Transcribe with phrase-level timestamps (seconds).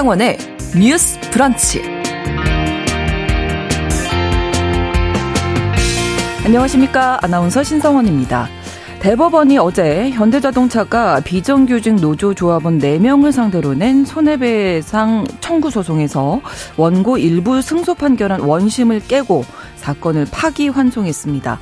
[0.00, 0.38] 신성원의
[0.78, 1.82] 뉴스 브런치.
[6.42, 7.18] 안녕하십니까.
[7.20, 8.48] 아나운서 신성원입니다.
[9.00, 16.40] 대법원이 어제 현대자동차가 비정규직 노조 조합원 4명을 상대로 낸 손해배상 청구 소송에서
[16.78, 19.44] 원고 일부 승소 판결한 원심을 깨고
[19.76, 21.58] 사건을 파기환송했습니다.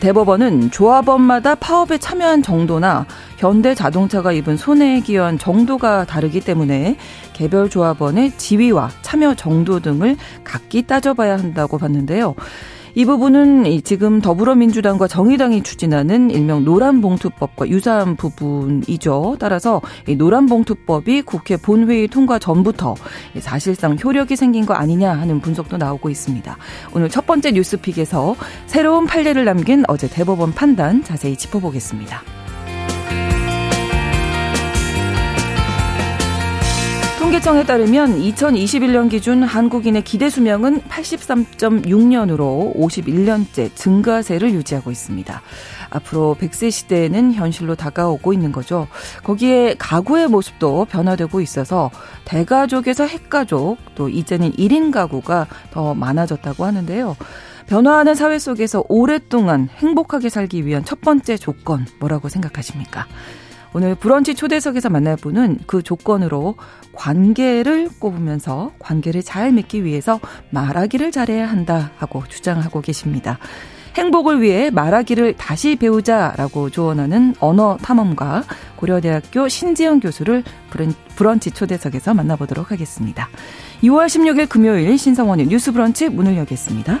[0.00, 3.06] 대법원은 조합원마다 파업에 참여한 정도나
[3.38, 6.96] 현대 자동차가 입은 손해에 기여한 정도가 다르기 때문에
[7.32, 12.34] 개별 조합원의 지위와 참여 정도 등을 각기 따져봐야 한다고 봤는데요.
[12.98, 19.36] 이 부분은 지금 더불어민주당과 정의당이 추진하는 일명 노란봉투법과 유사한 부분이죠.
[19.38, 22.96] 따라서 이 노란봉투법이 국회 본회의 통과 전부터
[23.38, 26.56] 사실상 효력이 생긴 거 아니냐 하는 분석도 나오고 있습니다.
[26.92, 28.34] 오늘 첫 번째 뉴스픽에서
[28.66, 32.47] 새로운 판례를 남긴 어제 대법원 판단 자세히 짚어보겠습니다.
[37.18, 45.42] 통계청에 따르면 2021년 기준 한국인의 기대 수명은 83.6년으로 51년째 증가세를 유지하고 있습니다.
[45.90, 48.86] 앞으로 100세 시대에는 현실로 다가오고 있는 거죠.
[49.24, 51.90] 거기에 가구의 모습도 변화되고 있어서
[52.24, 57.16] 대가족에서 핵가족, 또 이제는 1인 가구가 더 많아졌다고 하는데요.
[57.66, 63.06] 변화하는 사회 속에서 오랫동안 행복하게 살기 위한 첫 번째 조건 뭐라고 생각하십니까?
[63.74, 66.56] 오늘 브런치 초대석에서 만날 분은 그 조건으로
[66.92, 73.38] 관계를 꼽으면서 관계를 잘 맺기 위해서 말하기를 잘해야 한다 하고 주장하고 계십니다.
[73.96, 78.44] 행복을 위해 말하기를 다시 배우자라고 조언하는 언어 탐험가
[78.76, 80.44] 고려대학교 신지영 교수를
[81.16, 83.28] 브런치 초대석에서 만나보도록 하겠습니다.
[83.82, 87.00] 6월 16일 금요일 신성원의 뉴스 브런치 문을 열겠습니다.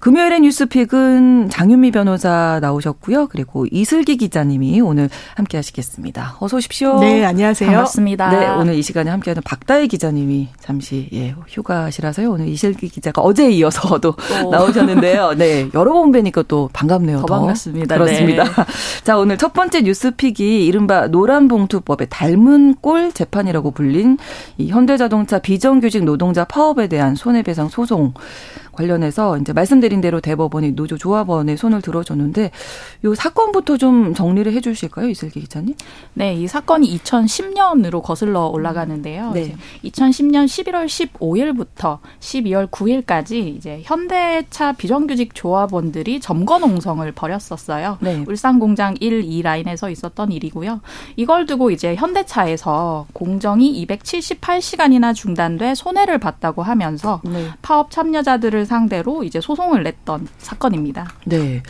[0.00, 3.28] 금요일의 뉴스픽은 장윤미 변호사 나오셨고요.
[3.28, 6.36] 그리고 이슬기 기자님이 오늘 함께 하시겠습니다.
[6.40, 7.00] 어서 오십시오.
[7.00, 7.70] 네, 안녕하세요.
[7.70, 8.30] 반갑습니다.
[8.30, 12.30] 네, 오늘 이 시간에 함께하는 박다혜 기자님이 잠시 예, 휴가시라서요.
[12.30, 14.50] 오늘 이슬기 기자가 어제 이어서도 또.
[14.50, 15.34] 나오셨는데요.
[15.36, 17.20] 네, 여러 번 뵈니까 또 반갑네요.
[17.20, 17.38] 더, 더.
[17.38, 17.94] 반갑습니다.
[17.96, 18.44] 그렇습니다.
[18.44, 18.50] 네.
[19.02, 24.18] 자, 오늘 첫 번째 뉴스픽이 이른바 노란 봉투법의 닮은 꼴 재판이라고 불린
[24.58, 28.12] 이 현대자동차 비정규직 노동자 파업에 대한 손해배상 소송
[28.76, 32.50] 관련해서 이제 말씀드린 대로 대법원이 노조 조합원의 손을 들어줬는데
[33.04, 35.08] 요 사건부터 좀 정리를 해 주실까요?
[35.08, 35.74] 이슬기 기자님?
[36.14, 39.32] 네, 이 사건이 2010년으로 거슬러 올라가는데요.
[39.32, 39.56] 네.
[39.84, 47.98] 2010년 11월 15일부터 12월 9일까지 이제 현대차 비정규직 조합원들이 점거 농성을 벌였었어요.
[48.00, 48.24] 네.
[48.28, 50.80] 울산 공장 1, 2 라인에서 있었던 일이고요.
[51.16, 57.48] 이걸 두고 이제 현대차에서 공정이 278시간이나 중단돼 손해를 봤다고 하면서 네.
[57.62, 61.08] 파업 참여자들을 상대로 이제 소송을 냈던 사건입니다.
[61.24, 61.62] 네.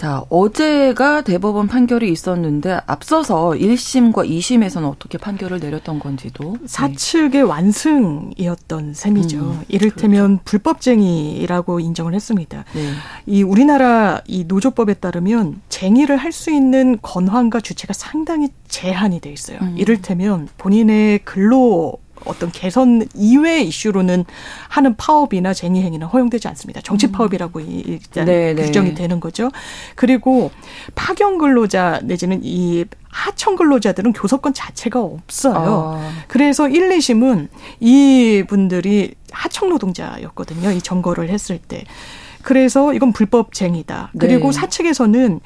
[0.00, 7.40] 자, 어제가 대법원 판결이 있었는데 앞서서 1심과 2심에서는 어떻게 판결을 내렸던 건지도 사측의 네.
[7.42, 9.36] 완승이었던 셈이죠.
[9.38, 10.42] 음, 이를테면 그렇죠.
[10.46, 12.64] 불법쟁이라고 인정을 했습니다.
[12.72, 12.92] 네.
[13.26, 19.58] 이 우리나라 이 노조법에 따르면 쟁의를 할 수 있는 건황과 주체가 상당히 제한이 돼 있어요.
[19.62, 19.74] 음.
[19.76, 24.24] 이를테면 본인의 근로 어떤 개선 이외의 이슈로는
[24.68, 26.80] 하는 파업이나 쟁의 행위는 허용되지 않습니다.
[26.82, 27.12] 정치 음.
[27.12, 28.66] 파업이라고 일단 네, 네.
[28.66, 29.50] 규정이 되는 거죠.
[29.94, 30.50] 그리고
[30.94, 35.98] 파견 근로자 내지는 이 하청 근로자들은 교섭권 자체가 없어요.
[35.98, 36.10] 아.
[36.28, 37.48] 그래서 1, 2심은
[37.80, 40.70] 이 분들이 하청 노동자였거든요.
[40.72, 41.84] 이 점거를 했을 때.
[42.42, 44.12] 그래서 이건 불법쟁이다.
[44.18, 44.52] 그리고 네.
[44.52, 45.40] 사측에서는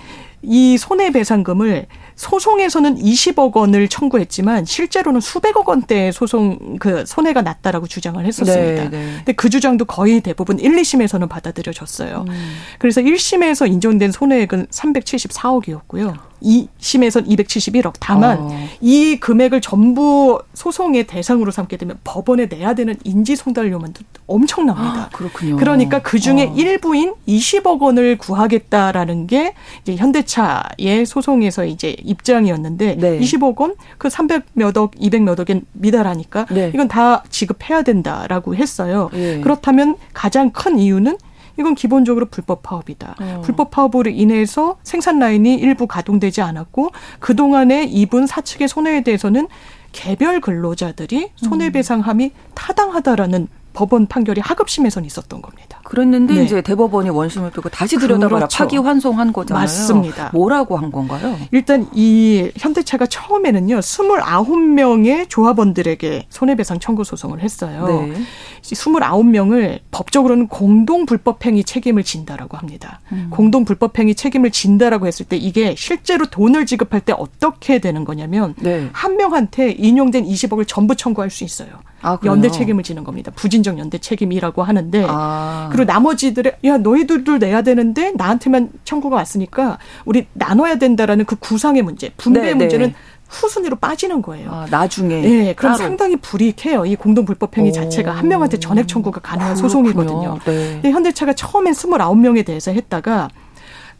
[0.46, 1.86] 이 손해배상금을
[2.16, 8.82] 소송에서는 20억 원을 청구했지만 실제로는 수백억 원대 소송 그 손해가 났다라고 주장을 했었습니다.
[8.84, 9.12] 네, 네.
[9.16, 12.24] 근데 그 주장도 거의 대부분 1, 2심에서는 받아들여졌어요.
[12.28, 12.54] 음.
[12.78, 16.16] 그래서 1심에서 인정된 손해액은 374억이었고요.
[16.44, 17.94] 2심에선 271억.
[18.00, 18.68] 다만 어.
[18.80, 23.94] 이 금액을 전부 소송의 대상으로 삼게 되면 법원에 내야 되는 인지 송달료만
[24.26, 25.04] 엄청납니다.
[25.04, 25.56] 아, 그렇군요.
[25.56, 26.54] 그러니까 그 중에 어.
[26.54, 33.18] 일부인 20억 원을 구하겠다라는 게 이제 현대차의 소송에서 이제 입장이었는데 네.
[33.18, 36.70] 20억 원, 그 300몇 억, 200몇 억엔 미달하니까 네.
[36.74, 39.10] 이건 다 지급해야 된다라고 했어요.
[39.12, 39.40] 네.
[39.40, 41.16] 그렇다면 가장 큰 이유는
[41.58, 43.16] 이건 기본적으로 불법 파업이다.
[43.20, 43.42] 어.
[43.44, 46.90] 불법 파업으로 인해서 생산 라인이 일부 가동되지 않았고
[47.20, 49.48] 그동안에 입은 사측의 손해에 대해서는
[49.92, 55.80] 개별 근로자들이 손해배상함이 타당하다라는 법원 판결이 하급심에선 있었던 겁니다.
[55.84, 56.44] 그랬는데 네.
[56.44, 58.58] 이제 대법원이 원심을 두고 다시 들여다보라 그렇죠.
[58.58, 59.62] 파기 환송한 거잖아요.
[59.62, 60.30] 맞습니다.
[60.32, 61.36] 뭐라고 한 건가요?
[61.50, 63.80] 일단 이 현대차가 처음에는요.
[63.80, 67.86] 29명의 조합원들에게 손해배상 청구 소송을 했어요.
[67.86, 68.14] 네.
[68.62, 73.00] 29명을 법적으로는 공동 불법행위 책임을 진다라고 합니다.
[73.12, 73.28] 음.
[73.30, 78.88] 공동 불법행위 책임을 진다라고 했을 때 이게 실제로 돈을 지급할 때 어떻게 되는 거냐면 네.
[78.92, 81.68] 한 명한테 인용된 20억을 전부 청구할 수 있어요.
[82.04, 83.32] 아, 연대 책임을 지는 겁니다.
[83.34, 85.68] 부진적 연대 책임이라고 하는데 아.
[85.72, 92.10] 그리고 나머지들의 야 너희들도 내야 되는데 나한테만 청구가 왔으니까 우리 나눠야 된다라는 그 구상의 문제,
[92.16, 92.56] 분배의 네, 네.
[92.56, 92.94] 문제는 네.
[93.28, 94.50] 후순위로 빠지는 거예요.
[94.52, 95.20] 아, 나중에.
[95.22, 95.84] 네, 그럼 따로.
[95.84, 96.86] 상당히 불이익해요.
[96.86, 100.38] 이 공동 불법 행위 자체가 한 명한테 전액 청구가 가능한 소송이거든요.
[100.44, 100.80] 네.
[100.84, 103.30] 현대차가 처음엔 29명에 대해서 했다가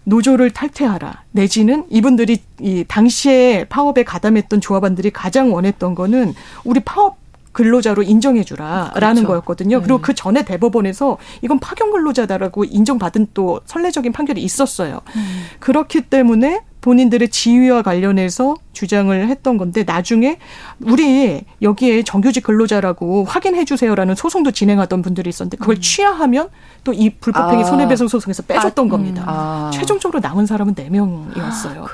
[0.05, 1.23] 노조를 탈퇴하라.
[1.33, 6.35] 내지는 이분들이 이 당시에 파업에 가담했던 조합원들이 가장 원했던 거는
[6.65, 7.17] 우리 파업
[7.55, 9.27] 근로자로 인정해주라라는 그렇죠.
[9.27, 9.81] 거였거든요.
[9.81, 10.03] 그리고 네.
[10.03, 15.01] 그 전에 대법원에서 이건 파견 근로자다라고 인정받은 또 선례적인 판결이 있었어요.
[15.17, 15.45] 음.
[15.61, 20.37] 그렇기 때문에 본인들의 지위와 관련해서 주장을 했던 건데 나중에
[20.83, 25.81] 우리 여기에 정규직 근로자라고 확인해 주세요라는 소송도 진행하던 분들이 있었는데 그걸 음.
[25.81, 26.51] 취하하면
[26.83, 27.67] 또 이 불법행위 아.
[27.67, 28.91] 손해배상 소송에서 빼줬던 아.
[28.91, 29.23] 겁니다.
[29.23, 29.29] 음.
[29.29, 29.71] 아.
[29.73, 31.87] 최종적으로 남은 사람은 4명이었어요.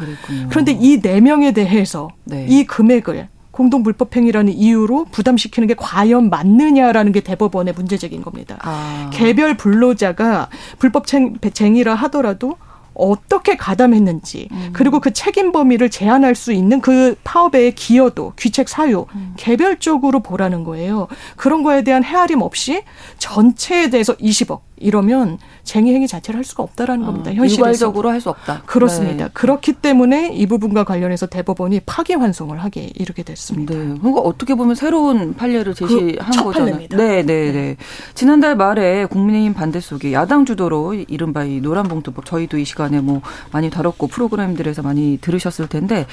[0.48, 2.46] 그런데 이 4명에 대해서 네.
[2.48, 3.28] 이 금액을
[3.60, 8.56] 공동 불법 행위라는 이유로 부담시키는 게 과연 맞느냐라는 게 대법원의 문제적인 겁니다.
[8.62, 9.10] 아.
[9.12, 10.48] 개별 불로자가
[10.78, 12.56] 불법쟁이라 하더라도
[13.00, 14.70] 어떻게 가담했는지 음.
[14.72, 19.34] 그리고 그 책임 범위를 제한할 수 있는 그 파업의 기여도 귀책 사유 음.
[19.36, 21.08] 개별적으로 보라는 거예요.
[21.36, 22.82] 그런 거에 대한 헤아림 없이
[23.18, 27.34] 전체에 대해서 20억 이러면 쟁의 행위 자체를 할 수가 없다라는 아, 겁니다.
[27.34, 27.66] 현실에서.
[27.66, 28.62] 일괄적으로 할 수 없다.
[28.66, 29.24] 그렇습니다.
[29.26, 29.30] 네.
[29.32, 33.74] 그렇기 때문에 이 부분과 관련해서 대법원이 파기 환송을 하게 이르게 됐습니다.
[33.74, 33.94] 네.
[33.98, 36.52] 그러니까 어떻게 보면 새로운 판례를 그 제시한 그 거잖아요.
[36.52, 36.96] 판례입니다.
[36.98, 37.76] 네, 네, 네.
[38.14, 43.22] 지난달 말에 국민의힘 반대 속에 야당 주도로 이른바 이 노란봉투법 저희도 이 시간 에 뭐
[43.52, 46.06] 많이 다뤘고 프로그램들에서 많이 들으셨을 텐데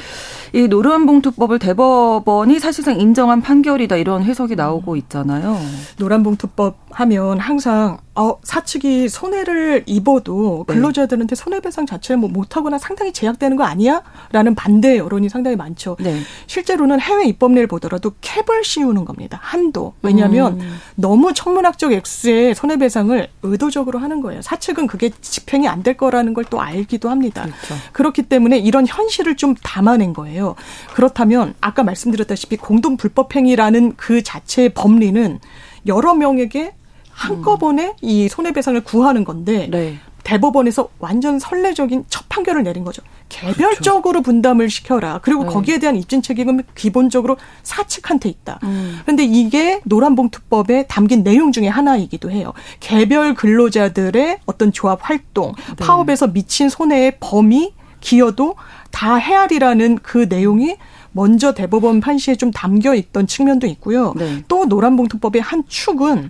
[0.54, 5.58] 이 노란봉투법을 대법원이 사실상 인정한 판결이다 이런 해석이 나오고 있잖아요.
[5.98, 10.74] 노란봉투법 하면 항상 어, 사측이 손해를 입어도 네.
[10.74, 14.02] 근로자들한테 손해배상 자체를 뭐 못하거나 상당히 제약되는 거 아니야?
[14.32, 15.98] 라는 반대 여론이 상당히 많죠.
[16.00, 16.20] 네.
[16.48, 19.40] 실제로는 해외 입법례를 보더라도 캡을 씌우는 겁니다.
[19.44, 19.94] 한도.
[20.02, 20.80] 왜냐하면 음.
[20.96, 24.42] 너무 천문학적 액수의 손해배상을 의도적으로 하는 거예요.
[24.42, 27.44] 사측은 그게 집행이 안 될 거라는 걸 또 알기도 합니다.
[27.44, 27.76] 그렇죠.
[27.92, 30.56] 그렇기 때문에 이런 현실을 좀 담아낸 거예요.
[30.96, 35.40] 그렇다면 아까 말씀드렸다시피 공동 불법행위라는 그 자체의 법리는
[35.86, 36.74] 여러 명에게
[37.18, 37.94] 한꺼번에 음.
[38.02, 39.98] 이 손해배상을 구하는 건데 네.
[40.24, 43.02] 대법원에서 완전 선례적인 첫 판결을 내린 거죠.
[43.30, 44.22] 개별적으로 그렇죠.
[44.24, 45.20] 분담을 시켜라.
[45.24, 45.50] 그리고 네.
[45.50, 48.60] 거기에 대한 입증 책임은 기본적으로 사측한테 있다.
[48.64, 49.00] 음.
[49.04, 52.54] 그런데 이게 노란봉투법에 담긴 내용 중에 하나이기도 해요.
[52.80, 55.86] 개별 근로자들의 어떤 조합 활동, 네.
[55.86, 58.56] 파업에서 미친 손해의 범위, 기여도
[58.92, 60.76] 다 헤아리라는 그 내용이
[61.14, 64.14] 먼저 대법원 판시에 좀 담겨 있던 측면도 있고요.
[64.18, 64.44] 네.
[64.48, 66.30] 또 노란봉투법의 한 축은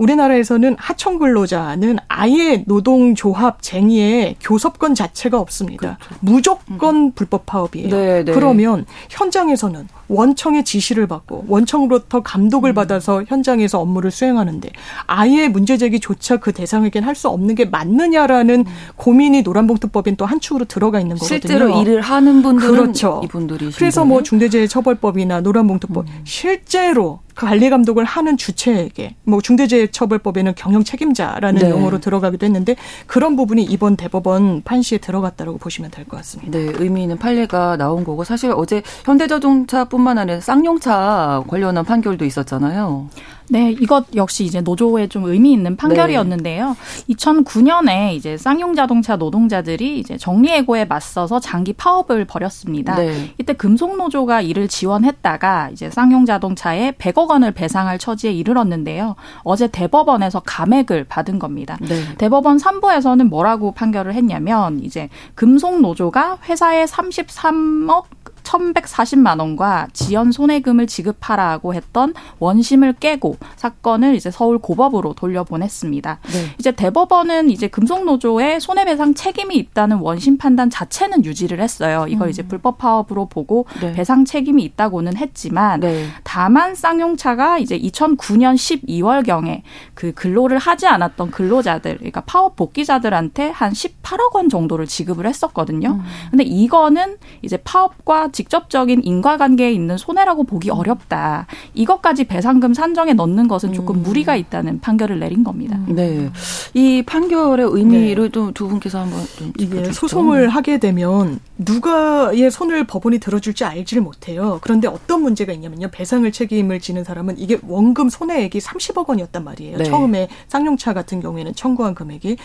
[0.00, 5.98] 우리나라에서는 하청 근로자는 아예 노동조합 쟁의에 교섭권 자체가 없습니다.
[5.98, 6.14] 그렇죠.
[6.20, 7.12] 무조건 음.
[7.12, 7.88] 불법 파업이에요.
[7.90, 8.32] 네, 네.
[8.32, 12.74] 그러면 현장에서는 원청의 지시를 받고 원청으로부터 감독을 음.
[12.74, 14.68] 받아서 현장에서 업무를 수행하는데
[15.06, 18.64] 아예 문제 제기조차 그 대상에겐 할 수 없는 게 맞느냐라는 음.
[18.96, 21.38] 고민이 노란봉투법엔 또한 축으로 들어가 있는 거거든요.
[21.40, 23.20] 실제로 일을 하는 분들은 그렇죠.
[23.24, 26.20] 이분들이 그래서 뭐 중대재해처벌법이나 노란봉투법 음.
[26.24, 31.70] 실제로 관리 감독을 하는 주체에게 뭐 중대재해처벌법에는 경영 책임자라는 네.
[31.70, 32.76] 용어로 들어가기도 했는데
[33.06, 36.58] 그런 부분이 이번 대법원 판시에 들어갔다라고 보시면 될 것 같습니다.
[36.58, 43.08] 네, 의미 있는 판례가 나온 거고 사실 어제 현대자동차뿐 만 아니라 쌍용차 관련한 판결도 있었잖아요.
[43.50, 46.68] 네, 이것 역시 이제 노조에 좀 의미 있는 판결이었는데요.
[46.68, 47.14] 네.
[47.14, 52.94] 2009년에 이제 쌍용 자동차 노동자들이 이제 정리해고에 맞서서 장기 파업을 벌였습니다.
[52.94, 53.34] 네.
[53.38, 59.16] 이때 금속 노조가 이를 지원했다가 이제 쌍용 자동차에 100억 원을 배상할 처지에 이르렀는데요.
[59.42, 61.76] 어제 대법원에서 감액을 받은 겁니다.
[61.80, 62.14] 네.
[62.18, 68.04] 대법원 3부에서는 뭐라고 판결을 했냐면 이제 금속 노조가 회사에 33억
[68.50, 76.18] 1,140만 원과 지연 손해금을 지급하라고 했던 원심을 깨고 사건을 이제 서울 고법으로 돌려보냈습니다.
[76.22, 76.54] 네.
[76.58, 82.06] 이제 대법원은 이제 금속노조의 손해배상 책임이 있다는 원심 판단 자체는 유지를 했어요.
[82.08, 82.30] 이걸 음.
[82.30, 83.92] 이제 불법 파업으로 보고 네.
[83.92, 86.06] 배상 책임이 있다고는 했지만 네.
[86.24, 89.62] 다만 쌍용차가 이제 2009년 12월 경에
[89.94, 96.00] 그 근로를 하지 않았던 근로자들, 그러니까 파업 복귀자들한테 한 18억 원 정도를 지급을 했었거든요.
[96.00, 96.04] 음.
[96.30, 101.46] 근데 이거는 이제 파업과 직접적인 인과관계에 있는 손해라고 보기 어렵다.
[101.74, 104.02] 이것까지 배상금 산정에 넣는 것은 조금 음.
[104.02, 105.78] 무리가 있다는 판결을 내린 겁니다.
[105.88, 105.94] 음.
[105.94, 106.30] 네.
[106.72, 108.52] 이 판결의 의미를 네.
[108.54, 114.58] 두 분께서 한번 좀 이게 소송을 하게 되면 누가의 손을 법원이 들어줄지 알지를 못해요.
[114.62, 115.88] 그런데 어떤 문제가 있냐면요.
[115.90, 119.76] 배상을 책임을 지는 사람은 이게 원금 손해액이 30억 원이었단 말이에요.
[119.76, 119.84] 네.
[119.84, 122.38] 처음에 쌍용차 같은 경우에는 청구한 금액이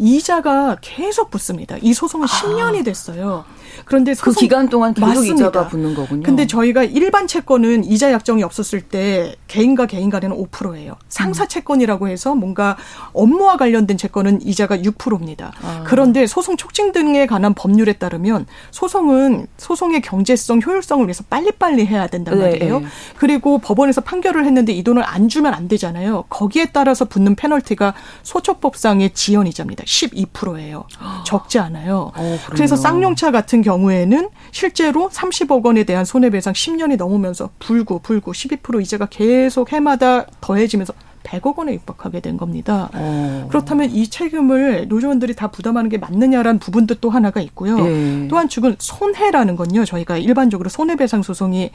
[0.00, 1.76] 이자가 계속 붙습니다.
[1.82, 2.28] 이 소송은 아.
[2.28, 3.44] 10년이 됐어요.
[3.84, 5.34] 그런데 그 기간 동안 계속 맞습니다.
[5.34, 6.22] 이자가 붙는 거군요.
[6.22, 10.96] 근데 저희가 일반 채권은 이자 약정이 없었을 때 개인과 개인 간에는 5%예요.
[11.08, 11.48] 상사 음.
[11.48, 12.76] 채권이라고 해서 뭔가
[13.12, 15.52] 업무와 관련된 채권은 이자가 6%입니다.
[15.62, 15.84] 아.
[15.86, 22.38] 그런데 소송 촉진 등에 관한 법률에 따르면 소송은 소송의 경제성, 효율성을 위해서 빨리빨리 해야 된단
[22.38, 22.80] 네, 말이에요.
[22.80, 22.86] 네.
[23.16, 26.24] 그리고 법원에서 판결을 했는데 이 돈을 안 주면 안 되잖아요.
[26.28, 29.84] 거기에 따라서 붙는 페널티가 소처법상의 지연이자입니다.
[29.90, 30.86] 12%예요.
[31.26, 32.12] 적지 않아요.
[32.14, 38.80] 어, 그래서 쌍용차 같은 경우에는 실제로 30억 원에 대한 손해배상 10년이 넘으면서 불구 불구 12%
[38.82, 42.90] 이자가 계속 해마다 더해지면서 100억 원에 육박하게 된 겁니다.
[42.94, 43.46] 어.
[43.48, 47.78] 그렇다면 이 책임을 노조원들이 다 부담하는 게 맞느냐라는 부분도 또 하나가 있고요.
[47.86, 48.28] 예.
[48.28, 49.84] 또한 축은 손해라는 건요.
[49.84, 51.70] 저희가 일반적으로 손해배상 소송이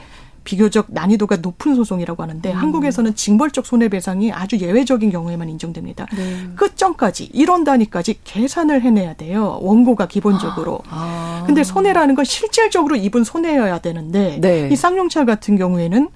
[0.45, 2.55] 비교적 난이도가 높은 소송이라고 하는데 음.
[2.55, 6.05] 한국에서는 징벌적 손해배상이 아주 예외적인 경우에만 인정됩니다.
[6.15, 6.47] 네.
[6.55, 9.57] 끝점까지 1원 단위까지 계산을 해내야 돼요.
[9.61, 10.81] 원고가 기본적으로.
[10.89, 11.43] 아.
[11.47, 14.69] 근데 손해라는 건 실질적으로 입은 손해여야 되는데 네.
[14.71, 16.09] 이 쌍용차 같은 경우에는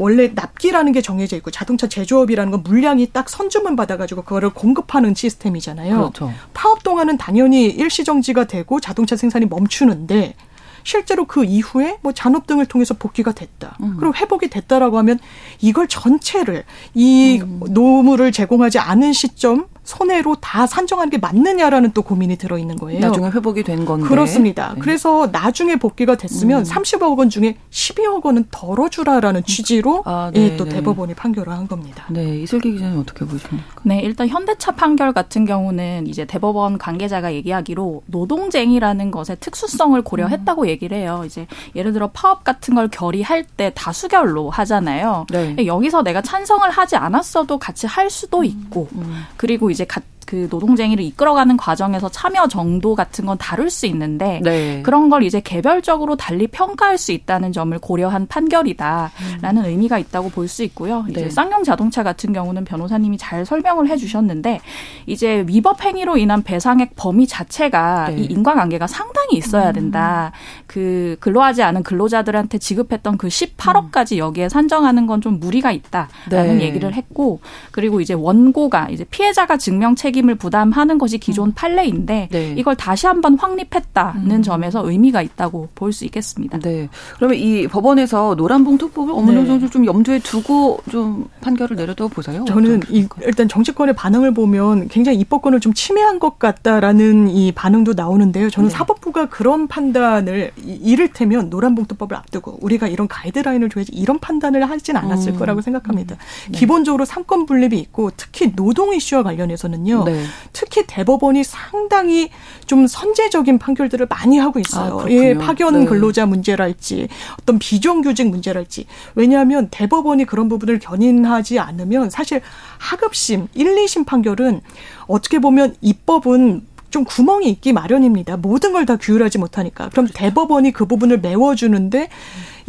[0.00, 5.96] 원래 납기라는 게 정해져 있고 자동차 제조업이라는 건 물량이 딱 선주문 받아가지고 그거를 공급하는 시스템이잖아요.
[5.96, 6.32] 그렇죠.
[6.54, 10.34] 파업 동안은 당연히 일시정지가 되고 자동차 생산이 멈추는데
[10.82, 13.76] 실제로 그 이후에 뭐 잔업 등을 통해서 복귀가 됐다.
[13.82, 13.96] 음.
[13.98, 15.18] 그리고 회복이 됐다라고 하면
[15.60, 16.64] 이걸 전체를
[16.94, 17.60] 이 음.
[17.68, 23.00] 노무를 제공하지 않은 시점 손해로 다 산정하는 게 맞느냐라는 또 고민이 들어 있는 거예요.
[23.00, 24.06] 나중에 회복이 된 건데.
[24.06, 24.74] 그렇습니다.
[24.74, 24.80] 네.
[24.80, 26.64] 그래서 나중에 복귀가 됐으면 음.
[26.64, 30.76] 30억 원 중에 12억 원은 덜어주라라는 취지로 아, 네, 예, 또 네.
[30.76, 32.06] 대법원이 판결을 한 겁니다.
[32.08, 33.66] 네, 이슬기 기자님 어떻게 보십니까?
[33.82, 40.68] 네, 일단 현대차 판결 같은 경우는 이제 대법원 관계자가 얘기하기로 노동쟁이라는 것의 특수성을 고려했다고 음.
[40.68, 41.24] 얘기를 해요.
[41.26, 45.26] 이제 예를 들어 파업 같은 걸 결의할 때 다수결로 하잖아요.
[45.30, 45.56] 네.
[45.66, 48.44] 여기서 내가 찬성을 하지 않았어도 같이 할 수도 음.
[48.44, 49.24] 있고 음.
[49.36, 54.80] 그리고 이제 같 그 노동쟁이를 이끌어가는 과정에서 참여 정도 같은 건 다룰 수 있는데 네.
[54.82, 59.64] 그런 걸 이제 개별적으로 달리 평가할 수 있다는 점을 고려한 판결이다라는 음.
[59.64, 61.04] 의미가 있다고 볼 수 있고요.
[61.08, 61.30] 이제 네.
[61.30, 64.60] 쌍용 자동차 같은 경우는 변호사님이 잘 설명을 해주셨는데
[65.06, 68.16] 이제 위법 행위로 인한 배상액 범위 자체가 네.
[68.16, 69.72] 이 인과관계가 상당히 있어야 음.
[69.74, 70.32] 된다.
[70.34, 70.64] 음.
[70.66, 76.60] 그 근로하지 않은 근로자들한테 지급했던 그 18억까지 여기에 산정하는 건 좀 무리가 있다라는 네.
[76.62, 77.40] 얘기를 했고
[77.72, 81.52] 그리고 이제 원고가 이제 피해자가 증명 책임 책임을 부담하는 것이 기존 음.
[81.54, 82.54] 판례인데 네.
[82.56, 84.42] 이걸 다시 한번 확립했다는 음.
[84.42, 86.60] 점에서 의미가 있다고 볼 수 있겠습니다.
[86.60, 86.88] 네.
[87.16, 89.44] 그러면 이 법원에서 노란봉투법을 어느 네.
[89.44, 92.44] 정도 좀 염두에 두고 좀 판결을 내려도 보세요.
[92.44, 98.50] 저는 이, 일단 정치권의 반응을 보면 굉장히 입법권을 좀 침해한 것 같다라는 이 반응도 나오는데요.
[98.50, 98.74] 저는 네.
[98.76, 105.38] 사법부가 그런 판단을 이를테면 노란봉투법을 앞두고 우리가 이런 가이드라인을 줘야지 이런 판단을 하진 않았을 음.
[105.40, 106.16] 거라고 생각합니다.
[106.52, 106.52] 네.
[106.56, 110.04] 기본적으로 상권 분립이 있고 특히 노동 이슈와 관련해서는요.
[110.12, 110.24] 네.
[110.52, 112.30] 특히 대법원이 상당히
[112.66, 115.00] 좀 선제적인 판결들을 많이 하고 있어요.
[115.00, 115.86] 아, 예, 파견 네.
[115.86, 117.08] 근로자 문제랄지
[117.40, 118.86] 어떤 비정규직 문제랄지.
[119.14, 122.40] 왜냐하면 대법원이 그런 부분을 견인하지 않으면 사실
[122.78, 124.60] 하급심 1, 2심 판결은
[125.06, 128.36] 어떻게 보면 입법은 좀 구멍이 있기 마련입니다.
[128.36, 129.90] 모든 걸 다 규율하지 못하니까.
[129.90, 130.18] 그럼 그렇죠.
[130.18, 132.08] 대법원이 그 부분을 메워주는데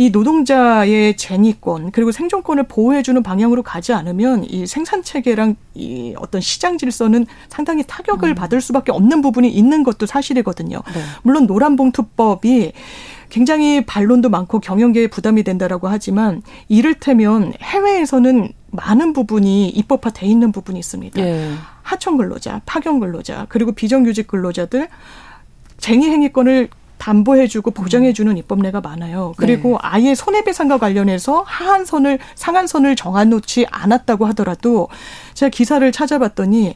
[0.01, 6.79] 이 노동자의 쟁의권 그리고 생존권을 보호해주는 방향으로 가지 않으면 이 생산 체계랑 이 어떤 시장
[6.79, 8.33] 질서는 상당히 타격을 음.
[8.33, 10.81] 받을 수밖에 없는 부분이 있는 것도 사실이거든요.
[10.91, 11.01] 네.
[11.21, 12.71] 물론 노란봉투법이
[13.29, 21.21] 굉장히 반론도 많고 경영계에 부담이 된다라고 하지만 이를테면 해외에서는 많은 부분이 입법화돼 있는 부분이 있습니다.
[21.21, 21.51] 예.
[21.83, 24.87] 하청 근로자, 파견 근로자, 그리고 비정규직 근로자들
[25.77, 26.69] 쟁의 행위권을
[27.01, 29.33] 담보해주고 보장해주는 입법례가 많아요.
[29.35, 29.77] 그리고 네.
[29.81, 34.87] 아예 손해배상과 관련해서 하한선을 상한선을 정해놓지 않았다고 하더라도
[35.33, 36.75] 제가 기사를 찾아봤더니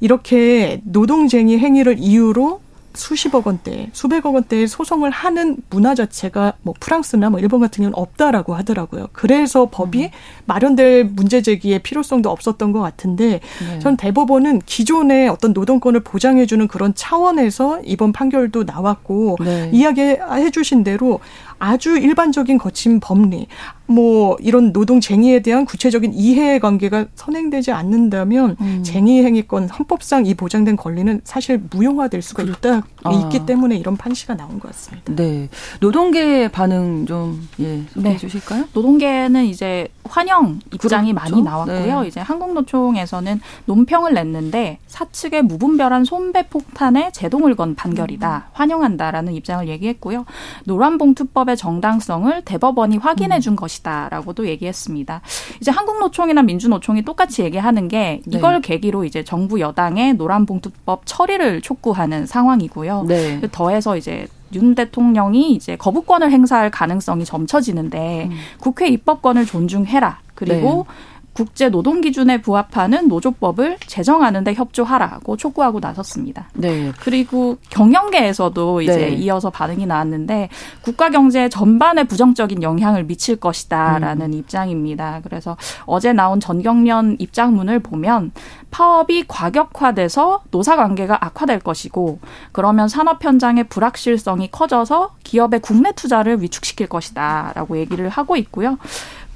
[0.00, 2.60] 이렇게 노동쟁의 행위를 이유로
[2.96, 8.54] 수십억 원대, 수백억 원대의 소송을 하는 문화 자체가 뭐 프랑스나 뭐 일본 같은 경우는 없다라고
[8.54, 9.08] 하더라고요.
[9.12, 10.10] 그래서 법이 음.
[10.46, 13.78] 마련될 문제 제기의 필요성도 없었던 것 같은데 네.
[13.80, 19.70] 전 대법원은 기존의 어떤 노동권을 보장해주는 그런 차원에서 이번 판결도 나왔고 네.
[19.72, 21.20] 이야기해 주신 대로
[21.58, 23.46] 아주 일반적인 거친 법리,
[23.86, 28.82] 뭐 이런 노동쟁의에 대한 구체적인 이해 관계가 선행되지 않는다면 음.
[28.82, 33.12] 쟁의 행위권 헌법상 이 보장된 권리는 사실 무용화될 수가 있다 아.
[33.12, 35.14] 있기 때문에 이런 판시가 나온 것 같습니다.
[35.14, 35.48] 네,
[35.80, 38.18] 노동계 반응 좀 예, 소개해 네.
[38.18, 38.64] 주실까요?
[38.72, 41.30] 노동계는 이제 환영 입장이 그렇죠?
[41.30, 42.00] 많이 나왔고요.
[42.02, 42.08] 네.
[42.08, 48.36] 이제 한국노총에서는 논평을 냈는데 사측의 무분별한 손배 폭탄에 제동을 건 판결이다.
[48.36, 48.50] 음.
[48.52, 50.24] 환영한다라는 입장을 얘기했고요.
[50.64, 53.56] 노란봉투법 의 정당성을 대법원이 확인해 준 음.
[53.56, 55.20] 것이다라고도 얘기했습니다.
[55.60, 58.38] 이제 한국노총이나 민주노총이 똑같이 얘기하는 게 네.
[58.38, 58.60] 이걸 네.
[58.60, 63.04] 계기로 이제 정부 여당의 노란봉투법 처리를 촉구하는 상황이고요.
[63.06, 63.40] 네.
[63.52, 68.36] 더해서 이제 윤 대통령이 이제 거부권을 행사할 가능성이 점쳐지는데 음.
[68.60, 70.20] 국회 입법권을 존중해라.
[70.34, 70.94] 그리고 네.
[71.36, 76.48] 국제 노동 기준에 부합하는 노조법을 제정하는 데 협조하라고 촉구하고 나섰습니다.
[76.54, 76.92] 네.
[76.98, 79.08] 그리고 경영계에서도 이제 네.
[79.10, 80.48] 이어서 반응이 나왔는데
[80.80, 84.32] 국가 경제 전반에 부정적인 영향을 미칠 것이다라는 음.
[84.32, 85.20] 입장입니다.
[85.24, 88.32] 그래서 어제 나온 전경련 입장문을 보면
[88.70, 92.18] 파업이 과격화돼서 노사 관계가 악화될 것이고
[92.52, 98.78] 그러면 산업 현장의 불확실성이 커져서 기업의 국내 투자를 위축시킬 것이다라고 얘기를 하고 있고요.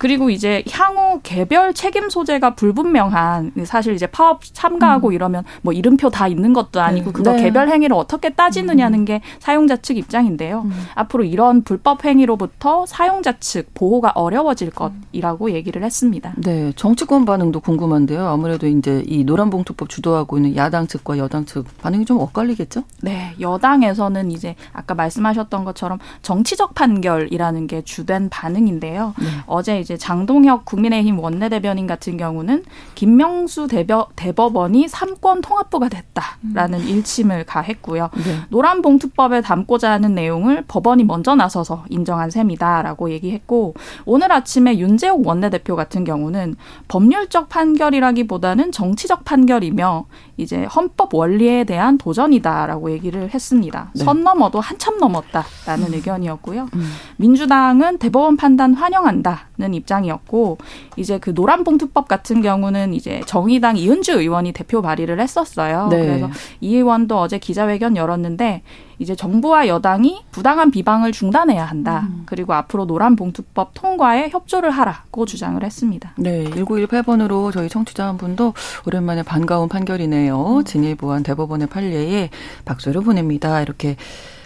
[0.00, 5.12] 그리고 이제 향후 개별 책임 소재가 불분명한 사실 이제 파업 참가하고 음.
[5.12, 7.12] 이러면 뭐 이름표 다 있는 것도 아니고 네.
[7.12, 7.42] 그거 네.
[7.42, 9.04] 개별 행위를 어떻게 따지느냐는 음.
[9.04, 10.62] 게 사용자 측 입장인데요.
[10.64, 10.72] 음.
[10.94, 16.32] 앞으로 이런 불법 행위로부터 사용자 측 보호가 어려워질 것이라고 얘기를 했습니다.
[16.38, 18.26] 네, 정치권 반응도 궁금한데요.
[18.26, 22.84] 아무래도 이제 이 노란봉투법 주도하고 있는 야당 측과 여당 측 반응이 좀 엇갈리겠죠?
[23.02, 25.79] 네, 여당에서는 이제 아까 말씀하셨던 것처럼
[26.22, 29.14] 정치적 판결이라는 게 주된 반응인데요.
[29.18, 29.26] 네.
[29.46, 32.62] 어제 이제 이제 장동혁 국민의힘 원내대변인 같은 경우는
[32.94, 36.86] 김명수 대벼, 대법원이 삼권 통합부가 됐다라는 음.
[36.86, 38.10] 일침을 가했고요.
[38.14, 38.36] 네.
[38.50, 46.04] 노란봉투법에 담고자 하는 내용을 법원이 먼저 나서서 인정한 셈이다라고 얘기했고 오늘 아침에 윤재욱 원내대표 같은
[46.04, 46.54] 경우는
[46.86, 50.04] 법률적 판결이라기보다는 정치적 판결이며
[50.40, 53.90] 이제 헌법 원리에 대한 도전이다라고 얘기를 했습니다.
[53.94, 54.04] 네.
[54.04, 55.94] 선 넘어도 한참 넘었다라는 음.
[55.94, 56.68] 의견이었고요.
[56.74, 56.92] 음.
[57.18, 60.58] 민주당은 대법원 판단 환영한다는 입장이었고
[60.96, 65.88] 이제 그 노란봉투법 같은 경우는 이제 정의당 이은주 의원이 대표 발의를 했었어요.
[65.88, 65.98] 네.
[65.98, 68.62] 그래서 이 의원도 어제 기자회견 열었는데
[69.00, 72.06] 이제 정부와 여당이 부당한 비방을 중단해야 한다.
[72.10, 72.22] 음.
[72.26, 76.12] 그리고 앞으로 노란 봉투법 통과에 협조를 하라고 주장을 했습니다.
[76.18, 78.52] 네, 1918번으로 저희 청취자 한 분도
[78.86, 80.58] 오랜만에 반가운 판결이네요.
[80.58, 80.64] 음.
[80.64, 82.28] 진일보한 대법원의 판례에
[82.66, 83.62] 박수를 보냅니다.
[83.62, 83.96] 이렇게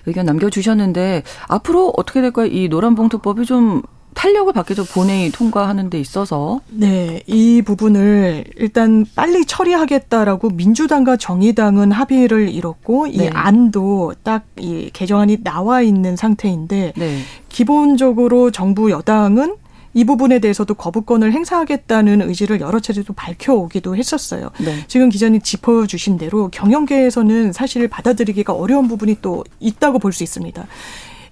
[0.06, 2.46] 의견 남겨주셨는데 앞으로 어떻게 될까요?
[2.46, 3.82] 이 노란봉투법이 좀
[4.14, 11.92] 탄력을 받게 도 본회의 통과하는 데 있어서 네, 이 부분을 일단 빨리 처리하겠다라고 민주당과 정의당은
[11.92, 13.12] 합의를 이뤘고 네.
[13.12, 17.18] 이 안도 딱 이 개정안이 나와 있는 상태인데 네.
[17.48, 19.56] 기본적으로 정부 여당은
[19.96, 24.50] 이 부분에 대해서도 거부권을 행사하겠다는 의지를 여러 차례 도 밝혀오기도 했었어요.
[24.58, 24.84] 네.
[24.88, 30.66] 지금 기자님 짚어주신 대로 경영계에서는 사실 받아들이기가 어려운 부분이 또 있다고 볼 수 있습니다.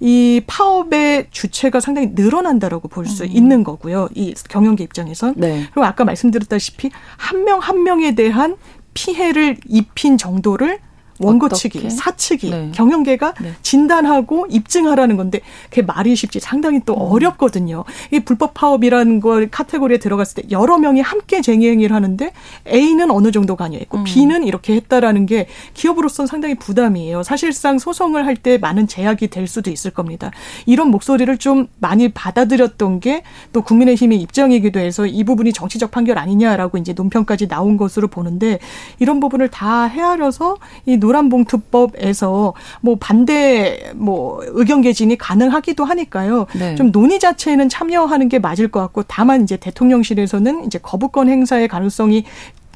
[0.04, 3.28] 이 파업의 주체가 상당히 늘어난다라고 볼수 음.
[3.30, 4.08] 있는 거고요.
[4.14, 5.34] 이 경영계 입장에선.
[5.36, 5.62] 네.
[5.72, 8.56] 그리고 아까 말씀드렸다시피 한 명한 한 명에 대한
[8.94, 10.80] 피해를 입힌 정도를
[11.18, 12.70] 원고 측이 사측이 네.
[12.74, 13.52] 경영계가 네.
[13.62, 17.00] 진단하고 입증하라는 건데 그게 말이 쉽지 상당히 또 음.
[17.00, 17.84] 어렵거든요.
[18.10, 22.32] 이 불법 파업이라는 걸 카테고리에 들어갔을 때 여러 명이 함께 쟁의 행위를 하는데
[22.66, 24.04] A는 어느 정도 관여했고 음.
[24.04, 27.22] B는 이렇게 했다라는 게 기업으로서는 상당히 부담이에요.
[27.22, 30.30] 사실상 소송을 할 때 많은 제약이 될 수도 있을 겁니다.
[30.66, 33.22] 이런 목소리를 좀 많이 받아들였던 게
[33.52, 38.58] 또 국민의힘의 입장이기도 해서 이 부분이 정치적 판결 아니냐라고 이제 논평까지 나온 것으로 보는데
[38.98, 46.46] 이런 부분을 다 헤아려서 이 노란봉투법에서 뭐 반대 뭐 의견 개진이 가능하기도 하니까요.
[46.54, 46.74] 네.
[46.76, 52.24] 좀 논의 자체에는 참여하는 게 맞을 것 같고 다만 이제 대통령실에서는 이제 거부권 행사의 가능성이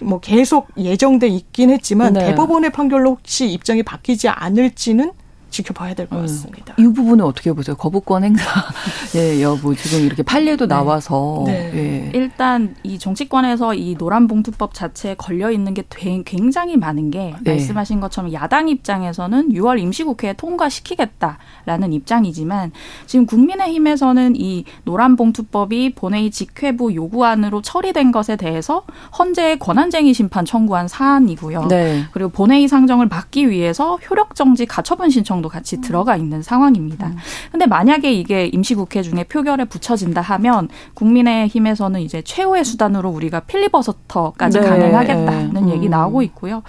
[0.03, 2.27] 뭐 계속 예정돼 있긴 했지만 네.
[2.27, 5.13] 대법원의 판결로 혹시 입장이 바뀌지 않을지는
[5.51, 6.23] 지켜봐야 될것 음.
[6.23, 6.75] 같습니다.
[6.79, 7.77] 이 부분은 어떻게 보세요?
[7.77, 8.45] 거부권 행사
[9.17, 10.75] 예 여부 지금 이렇게 판례도 네.
[10.75, 11.71] 나와서 네.
[11.75, 12.11] 예.
[12.15, 15.85] 일단 이 정치권에서 이 노란봉투법 자체에 걸려 있는 게
[16.25, 17.53] 굉장히 많은 게 네.
[17.53, 22.73] 말씀하신 것처럼 야당 입장에서는 6월 임시국회에 통과시키겠다라는 입장이지만
[23.07, 28.85] 지금 국민의힘에서는 이 노란봉투법이 본회의 직회부 요구안으로 처리된 것에 대해서
[29.19, 31.67] 헌재에 권한쟁의 심판 청구한 사안이고요.
[31.69, 32.05] 네.
[32.13, 37.09] 그리고 본회의 상정을 막기 위해서 효력정지 가처분 신청도 같이 들어가 있는 상황입니다.
[37.09, 37.17] 음.
[37.51, 44.67] 근데 만약에 이게 임시국회 중에 표결에 붙여진다 하면 국민의힘에서는 이제 최후의 수단으로 우리가 필리버스터까지 네.
[44.67, 45.71] 가능하겠다는 음.
[45.71, 46.63] 얘기 나오고 있고요.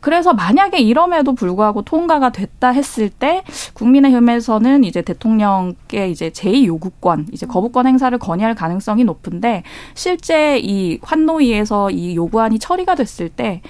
[0.00, 3.42] 그래서 만약에 이럼에도 불구하고 통과가 됐다 했을 때
[3.74, 9.62] 국민의힘에서는 이제 대통령께 이제 제2 요구권, 이제 거부권 행사를 건의할 가능성이 높은데
[9.94, 13.62] 실제 이 환노위에서 이 요구안이 처리가 됐을 때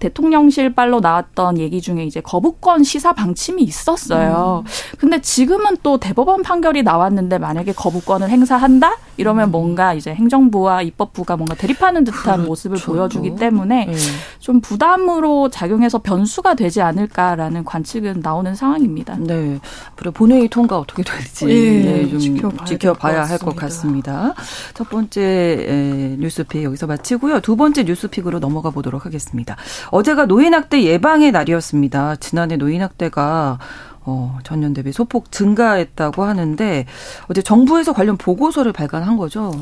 [0.00, 4.64] 대통령실 발로 나왔던 얘기 중에 이제 거부권 시사 방침이 있었어요.
[4.66, 4.70] 음.
[4.98, 8.96] 근데 지금은 또 대법원 판결이 나왔는데 만약에 거부권을 행사한다?
[9.20, 9.52] 이러면 음.
[9.52, 12.48] 뭔가 이제 행정부와 입법부가 뭔가 대립하는 듯한 그렇죠.
[12.48, 13.94] 모습을 보여주기 때문에 네.
[14.38, 19.16] 좀 부담으로 작용해서 변수가 되지 않을까라는 관측은 나오는 상황입니다.
[19.18, 19.58] 네.
[19.96, 24.34] 그리고 본회의 통과 어떻게 될지 네, 네, 좀 지켜봐야, 지켜봐야 할 것 같습니다.
[24.74, 27.40] 첫 번째 뉴스픽 여기서 마치고요.
[27.40, 29.56] 두 번째 뉴스픽으로 넘어가 보도록 하겠습니다.
[29.90, 32.16] 어제가 노인학대 예방의 날이었습니다.
[32.16, 33.58] 지난해 노인학대가
[34.02, 36.86] 어, 전년 대비 소폭 증가했다고 하는데
[37.28, 39.52] 어제 정부에서 관련 보고서를 발간한 거죠.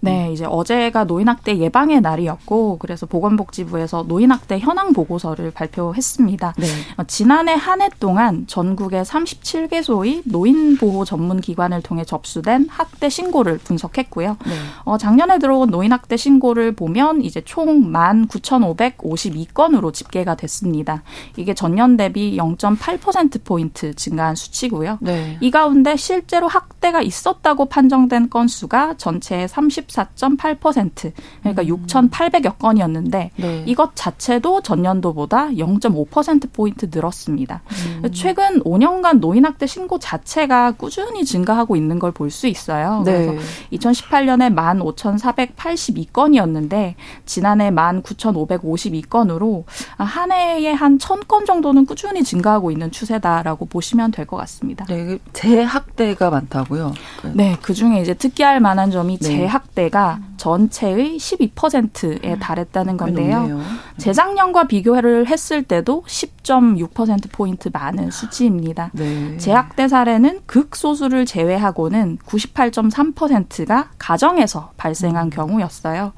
[0.00, 6.54] 네, 이제 어제가 노인학대 예방의 날이었고 그래서 보건복지부에서 노인학대 현황 보고서를 발표했습니다.
[6.58, 6.66] 네.
[6.98, 14.36] 어, 지난해 한 해 동안 전국의 37개소의 노인보호 전문 기관을 통해 접수된 학대 신고를 분석했고요.
[14.46, 14.52] 네.
[14.84, 21.02] 어, 작년에 들어온 노인학대 신고를 보면 이제 총 19,552건으로 집계가 됐습니다.
[21.36, 24.98] 이게 전년 대비 0.8% 포인트 증가한 수치고요.
[25.00, 25.38] 네.
[25.40, 31.68] 이 가운데 실제로 학대가 있었다고 판정된 건수가 전체의 30 14.8% 그러니까 음.
[31.86, 33.64] 6,800여 건이었는데 네.
[33.66, 37.62] 이것 자체도 전년도보다 0.5% 포인트 늘었습니다.
[38.02, 38.10] 음.
[38.12, 43.02] 최근 5년간 노인학대 신고 자체가 꾸준히 증가하고 있는 걸 볼 수 있어요.
[43.04, 43.26] 네.
[43.26, 46.94] 그래서 2018년에 15,482건이었는데
[47.26, 49.64] 지난해 19,552건으로
[49.96, 54.84] 한 해에 한 1,000건 정도는 꾸준히 증가하고 있는 추세다라고 보시면 될 것 같습니다.
[54.86, 56.92] 네, 재학대가 많다고요?
[57.32, 59.26] 네, 그 중에 이제 특기할 만한 점이 네.
[59.28, 62.38] 재학대 대가 전체의 12%에 음.
[62.38, 63.46] 달했다는 건데요.
[63.46, 63.62] 네.
[63.98, 68.90] 재작년과 비교를 했을 때도 10.6% 포인트 많은 수치입니다.
[68.94, 69.36] 네.
[69.38, 75.30] 재학대 사례는 극소수를 제외하고는 98.3%가 가정에서 발생한 음.
[75.30, 76.12] 경우였어요.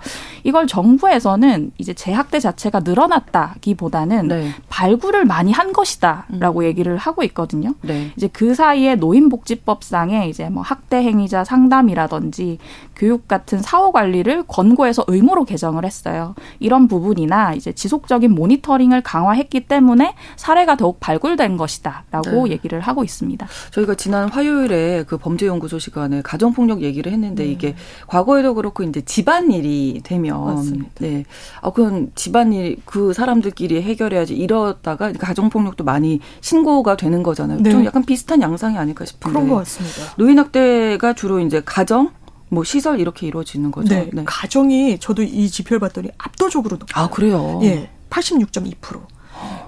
[0.44, 4.50] 이걸 정부에서는 이제 재학대 자체가 늘어났다기보다는 네.
[4.68, 6.64] 발굴을 많이 한 것이다라고 음.
[6.64, 7.74] 얘기를 하고 있거든요.
[7.80, 8.12] 네.
[8.16, 12.58] 이제 그 사이에 노인복지법상에 이제 뭐 학대 행위자 상담이라든지
[12.96, 16.34] 교육 같은 사후 관 리를 권고해서 의무로 개정을 했어요.
[16.58, 22.52] 이런 부분이나 이제 지속적인 모니터링을 강화했기 때문에 사례가 더욱 발굴된 것이다라고 네.
[22.52, 23.46] 얘기를 하고 있습니다.
[23.70, 27.50] 저희가 지난 화요일에 그 범죄연구소 시간에 가정폭력 얘기를 했는데 네.
[27.50, 27.74] 이게
[28.06, 30.90] 과거에도 그렇고 이제 집안일이 되면 맞습니다.
[31.00, 31.24] 네.
[31.60, 37.60] 아 그건 집안일 그 사람들끼리 해결해야지 이러다가 가정폭력도 많이 신고가 되는 거잖아요.
[37.60, 37.70] 네.
[37.70, 39.32] 좀 약간 비슷한 양상이 아닐까 싶은데.
[39.32, 40.14] 그런 것 같습니다.
[40.16, 42.10] 노인 학대가 주로 이제 가정
[42.50, 43.94] 뭐 시설 이렇게 이루어지는 거죠.
[43.94, 44.10] 네.
[44.12, 44.22] 네.
[44.26, 47.04] 가정이 저도 이 지표를 봤더니 압도적으로 높아요.
[47.04, 47.60] 아 그래요?
[47.62, 49.00] 예, 86.2%.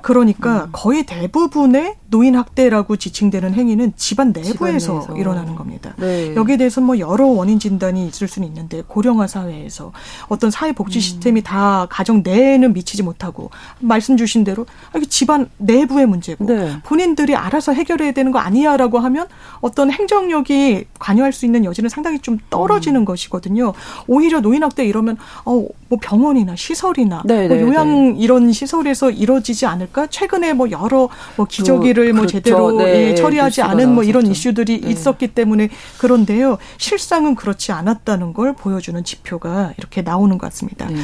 [0.03, 0.69] 그러니까 음.
[0.73, 5.95] 거의 대부분의 노인 학대라고 지칭되는 행위는 집안 내부에서, 집안 일어나는 겁니다.
[5.97, 6.35] 네.
[6.35, 9.93] 여기에 대해서 뭐 여러 원인 진단이 있을 수는 있는데 고령화 사회에서
[10.29, 11.01] 어떤 사회 복지 음.
[11.01, 11.43] 시스템이 음.
[11.43, 16.77] 다 가정 내에는 미치지 못하고 말씀 주신 대로 아, 집안 내부의 문제고 네.
[16.85, 19.27] 본인들이 알아서 해결해야 되는 거 아니야라고 하면
[19.61, 23.05] 어떤 행정력이 관여할 수 있는 여지는 상당히 좀 떨어지는 음.
[23.05, 23.73] 것이거든요.
[24.07, 25.71] 오히려 노인 학대 이러면 어뭐
[26.03, 28.19] 병원이나 시설이나 네, 뭐 네, 요양 네.
[28.19, 30.09] 이런 시설에서 이루어지 지 않을까?
[30.09, 32.33] 최근에 뭐 여러 뭐 기저귀를 뭐 그렇죠.
[32.33, 33.11] 제대로 네.
[33.11, 34.91] 예, 처리하지 않은 뭐 이런 이슈들이 네.
[34.91, 36.59] 있었기 때문에 그런데요.
[36.79, 40.87] 실상은 그렇지 않았다는 걸 보여주는 지표가 이렇게 나오는 것 같습니다.
[40.87, 40.97] 네.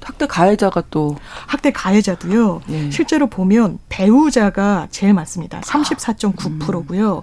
[0.00, 2.62] 학대 가해자가 또 학대 가해자도요.
[2.68, 2.90] 네.
[2.92, 5.60] 실제로 보면 배우자가 제일 많습니다.
[5.62, 7.16] 34.9%고요.
[7.16, 7.22] 음.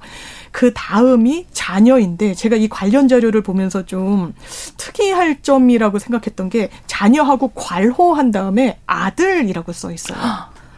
[0.51, 4.33] 그 다음이 자녀인데 제가 이 관련 자료를 보면서 좀
[4.75, 10.17] 특이할 점이라고 생각했던 게 자녀하고 괄호한 다음에 아들이라고 써 있어요.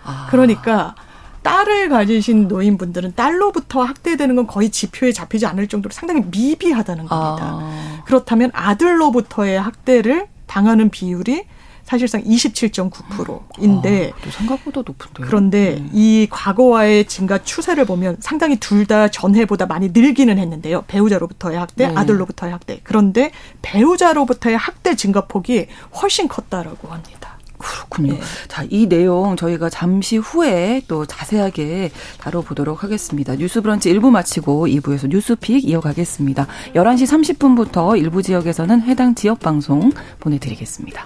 [0.07, 0.27] 아.
[0.31, 0.95] 그러니까
[1.43, 7.45] 딸을 가지신 노인분들은 딸로부터 학대되는 건 거의 지표에 잡히지 않을 정도로 상당히 미비하다는 겁니다.
[7.61, 8.01] 아.
[8.05, 11.45] 그렇다면 아들로부터의 학대를 당하는 비율이
[11.85, 15.23] 사실상 27.9%인데 아, 생각보다 높은데.
[15.23, 15.89] 그런데 음.
[15.93, 20.83] 이 과거와의 증가 추세를 보면 상당히 둘 다 전해보다 많이 늘기는 했는데요.
[20.87, 21.93] 배우자로부터의 학대, 네.
[21.95, 22.79] 아들로부터의 학대.
[22.83, 25.67] 그런데 배우자로부터의 학대 증가폭이
[26.01, 27.36] 훨씬 컸다라고 합니다.
[27.57, 28.13] 그렇군요.
[28.13, 28.19] 네.
[28.47, 33.35] 자, 이 내용 저희가 잠시 후에 또 자세하게 다뤄보도록 하겠습니다.
[33.35, 36.47] 뉴스 브런치 1부 마치고 2부에서 뉴스픽 이어가겠습니다.
[36.75, 41.05] 11시 30분부터 일부 지역에서는 해당 지역 방송 보내드리겠습니다.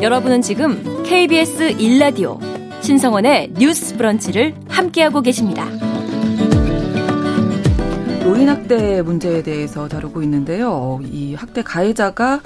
[0.00, 2.38] 여러분은 지금 KBS 1라디오
[2.82, 5.66] 신성원의 뉴스 브런치를 함께하고 계십니다.
[8.28, 11.00] 노인 학대 문제에 대해서 다루고 있는데요.
[11.02, 12.40] 이 학대 가해자가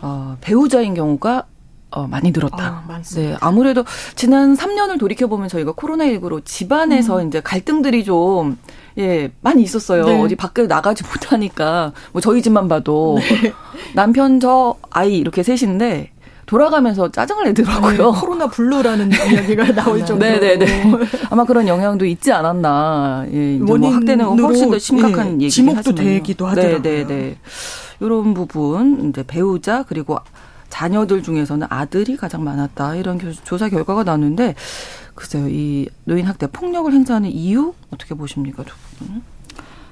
[0.00, 1.46] 어, 배우자인 경우가
[1.90, 2.84] 어, 많이 늘었다.
[2.88, 3.84] 아, 네, 아무래도
[4.16, 7.28] 지난 3년을 돌이켜 보면 저희가 코로나19로 집안에서 음.
[7.28, 8.58] 이제 갈등들이 좀
[8.98, 10.04] 예, 많이 있었어요.
[10.06, 10.20] 네.
[10.20, 13.52] 어디 밖에 나가지 못하니까 뭐 저희 집만 봐도 네.
[13.94, 16.10] 남편 저 아이 이렇게 셋인데
[16.48, 18.12] 돌아가면서 짜증을 내더라고요.
[18.12, 20.40] 네, 코로나 블루라는 이야기가 나올 정도로.
[20.40, 20.82] 네네네.
[21.28, 23.26] 아마 그런 영향도 있지 않았나.
[23.30, 26.80] 예, 뭐 학대는 훨씬 더 심각한 예, 얘기 지목도 되기도 하더라고요.
[26.80, 27.36] 네네네.
[28.00, 30.18] 이런 부분 이제 배우자 그리고
[30.70, 34.54] 자녀들 중에서는 아들이 가장 많았다 이런 조사 결과가 나왔는데
[35.14, 39.22] 글쎄요 이 노인 학대 폭력을 행사하는 이유 어떻게 보십니까 두 분은?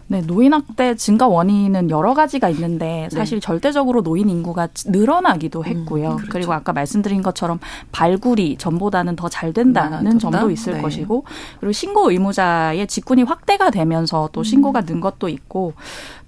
[0.08, 3.16] 네, 노인 학대 증가 원인은 여러 가지가 있는데 네.
[3.16, 3.40] 사실 네.
[3.40, 6.10] 절대적으로 노인 인구가 늘어나기도 음, 했고요.
[6.12, 6.32] 음, 그렇죠.
[6.32, 7.58] 그리고 아까 말씀드린 것처럼
[7.92, 10.80] 발굴이 전보다는 더 잘 된다는 음, 점도 있을 네.
[10.80, 11.24] 것이고
[11.60, 14.86] 그리고 신고 의무자의 직군이 확대가 되면서 또 신고가 음.
[14.86, 15.74] 는 것도 있고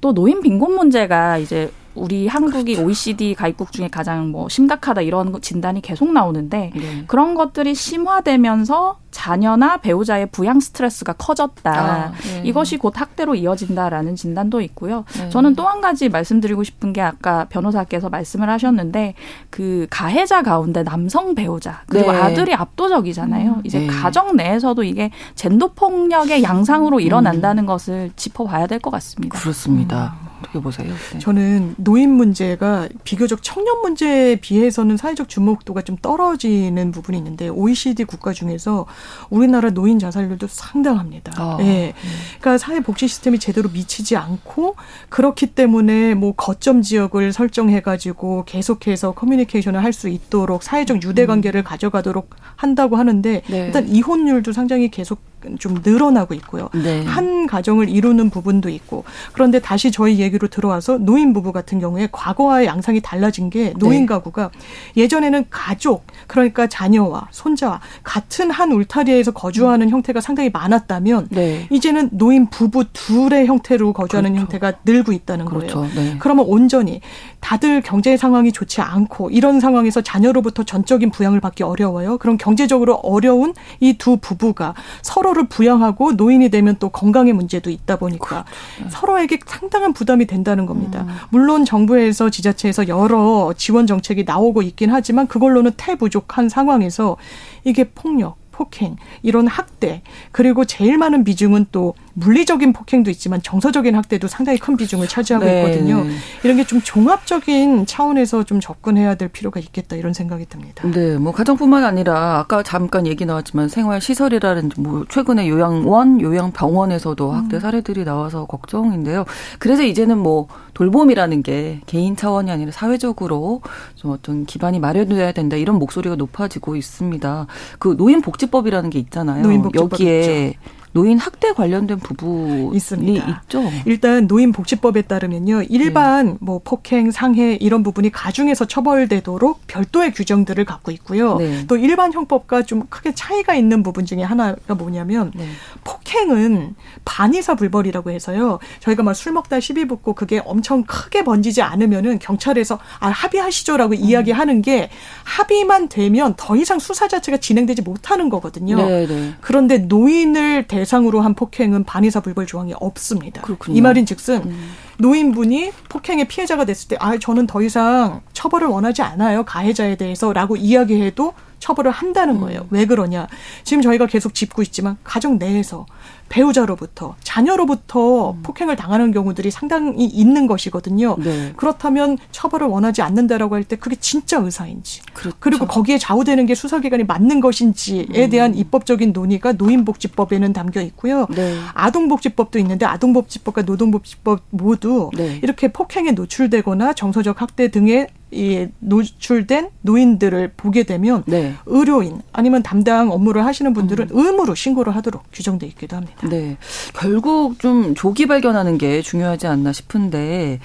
[0.01, 2.87] 또 노인 빈곤 문제가 이제 우리 한국이 그렇죠.
[2.87, 7.05] OECD 가입국 중에 가장 뭐 심각하다 이런 진단이 계속 나오는데 네.
[7.07, 11.71] 그런 것들이 심화되면서 자녀나 배우자의 부양 스트레스가 커졌다.
[11.71, 12.43] 아, 네.
[12.45, 15.05] 이것이 곧 학대로 이어진다라는 진단도 있고요.
[15.19, 15.29] 네.
[15.31, 19.15] 저는 또 한 가지 말씀드리고 싶은 게 아까 변호사께서 말씀을 하셨는데
[19.51, 22.19] 그 가해자 가운데 남성 배우자 그리고 네.
[22.19, 23.51] 아들이 압도적이잖아요.
[23.57, 23.87] 음, 이제 네.
[23.87, 27.67] 가정 내에서도 이게 젠더 폭력의 양상으로 일어난다는 음.
[27.67, 29.39] 것을 짚어봐야 될 것 같습니다.
[29.39, 30.17] 그렇습니다.
[30.23, 30.28] 음.
[30.41, 30.93] 어떻게 보세요?
[31.13, 31.19] 네.
[31.19, 38.33] 저는 노인 문제가 비교적 청년 문제에 비해서는 사회적 주목도가 좀 떨어지는 부분이 있는데 OECD 국가
[38.33, 38.87] 중에서
[39.29, 41.33] 우리나라 노인 자살률도 상당합니다.
[41.37, 41.89] 아, 예.
[41.89, 42.09] 음.
[42.41, 44.77] 그러니까 사회 복지 시스템이 제대로 미치지 않고
[45.09, 51.63] 그렇기 때문에 뭐 거점 지역을 설정해 가지고 계속해서 커뮤니케이션을 할 수 있도록 사회적 유대 관계를
[51.63, 51.65] 음.
[51.65, 53.67] 가져가도록 한다고 하는데 네.
[53.67, 55.19] 일단 이혼율도 상당히 계속
[55.59, 56.69] 좀 늘어나고 있고요.
[56.75, 57.05] 네.
[57.05, 62.67] 한 가정을 이루는 부분도 있고 그런데 다시 저희 얘기로 들어와서 노인 부부 같은 경우에 과거와의
[62.67, 64.07] 양상이 달라진 게 노인 네.
[64.07, 64.51] 가구가
[64.97, 69.91] 예전에는 가족 그러니까 자녀와 손자와 같은 한 울타리에서 거주하는 음.
[69.91, 71.67] 형태가 상당히 많았다면 네.
[71.71, 74.43] 이제는 노인 부부 둘의 형태로 거주하는 그렇죠.
[74.43, 75.81] 형태가 늘고 있다는 그렇죠.
[75.81, 75.95] 거예요.
[75.95, 76.17] 네.
[76.19, 77.01] 그러면 온전히
[77.41, 82.19] 다들 경제 상황이 좋지 않고 이런 상황에서 자녀로부터 전적인 부양을 받기 어려워요.
[82.19, 88.45] 그럼 경제적으로 어려운 이 두 부부가 서로를 부양하고 노인이 되면 또 건강의 문제도 있다 보니까
[88.77, 88.91] 그렇죠.
[88.97, 91.03] 서로에게 상당한 부담이 된다는 겁니다.
[91.03, 91.15] 음.
[91.31, 97.17] 물론 정부에서 지자체에서 여러 지원 정책이 나오고 있긴 하지만 그걸로는 태부족한 상황에서
[97.65, 104.29] 이게 폭력 폭행, 이런 학대, 그리고 제일 많은 비중은 또 물리적인 폭행도 있지만 정서적인 학대도
[104.29, 105.63] 상당히 큰 비중을 차지하고 네.
[105.65, 106.07] 있거든요.
[106.45, 110.87] 이런 게 좀 종합적인 차원에서 좀 접근해야 될 필요가 있겠다 이런 생각이 듭니다.
[110.91, 117.57] 네, 뭐 가정뿐만 아니라 아까 잠깐 얘기 나왔지만 생활 시설이라든지 뭐 최근에 요양원, 요양병원에서도 학대
[117.57, 117.61] 음.
[117.61, 119.25] 사례들이 나와서 걱정인데요.
[119.59, 123.63] 그래서 이제는 뭐 돌봄이라는 게 개인 차원이 아니라 사회적으로
[123.95, 127.47] 좀 어떤 기반이 마련돼야 된다 이런 목소리가 높아지고 있습니다.
[127.79, 129.43] 그 노인복지법이라는 게 있잖아요.
[129.43, 130.59] 노인복지법 여기에 있죠.
[130.93, 133.43] 노인 학대 관련된 부분이 있습니다.
[133.45, 133.63] 있죠.
[133.85, 135.65] 일단 노인 복지법에 따르면요.
[135.69, 136.37] 일반 네.
[136.41, 141.37] 뭐 폭행, 상해 이런 부분이 가중에서 처벌되도록 별도의 규정들을 갖고 있고요.
[141.37, 141.67] 네.
[141.67, 145.47] 또 일반 형법과 좀 크게 차이가 있는 부분 중에 하나가 뭐냐면 네.
[145.85, 146.75] 폭행은
[147.05, 148.59] 반의사 불벌이라고 해서요.
[148.81, 153.99] 저희가 막 술 먹다 시비 붙고 그게 엄청 크게 번지지 않으면은 경찰에서 아 합의하시죠라고 음.
[153.99, 154.91] 이야기하는 게
[155.25, 158.77] 합의만 되면 더 이상 수사 자체가 진행되지 못하는 거거든요.
[158.77, 159.35] 네, 네.
[159.41, 163.43] 그런데 노인을 대 대상으로 한 폭행은 반의사 불벌 조항이 없습니다.
[163.43, 163.77] 그렇군요.
[163.77, 164.71] 이 말인즉슨 음.
[164.99, 171.35] 노인분이 폭행의 피해자가 됐을 때, 아 저는 더 이상 처벌을 원하지 않아요 가해자에 대해서라고 이야기해도
[171.59, 172.41] 처벌을 한다는 음.
[172.41, 172.61] 거예요.
[172.63, 172.67] 음.
[172.71, 173.29] 왜 그러냐?
[173.65, 175.87] 지금 저희가 계속 짚고 있지만 가정 내에서
[176.29, 178.43] 배우자로부터 자녀로부터 음.
[178.43, 181.17] 폭행을 당하는 경우들이 상당히 있는 것이거든요.
[181.19, 181.53] 네.
[181.57, 185.37] 그렇다면 처벌을 원하지 않는다라고 할 때 그게 진짜 의사인지 그렇죠.
[185.41, 188.31] 그리고 거기에 좌우되는 게 수사기관이 맞는 것인지에 음.
[188.31, 191.27] 대한 입법적인 논의가 노인복지법에는 담겨 있고요.
[191.31, 191.55] 네.
[191.75, 195.39] 아동복지법도 있는데 아동복지법과 노동복지법 모두 네.
[195.43, 201.55] 이렇게 폭행에 노출되거나 정서적 학대 등의 이 노출된 노인들을 보게 되면 네.
[201.67, 204.19] 의료인 아니면 담당 업무를 하시는 분들은 음.
[204.19, 206.29] 의무로 신고를 하도록 규정돼 있기도 합니다.
[206.29, 206.57] 네.
[206.95, 210.61] 결국 좀 조기 발견하는 게 중요하지 않나 싶은데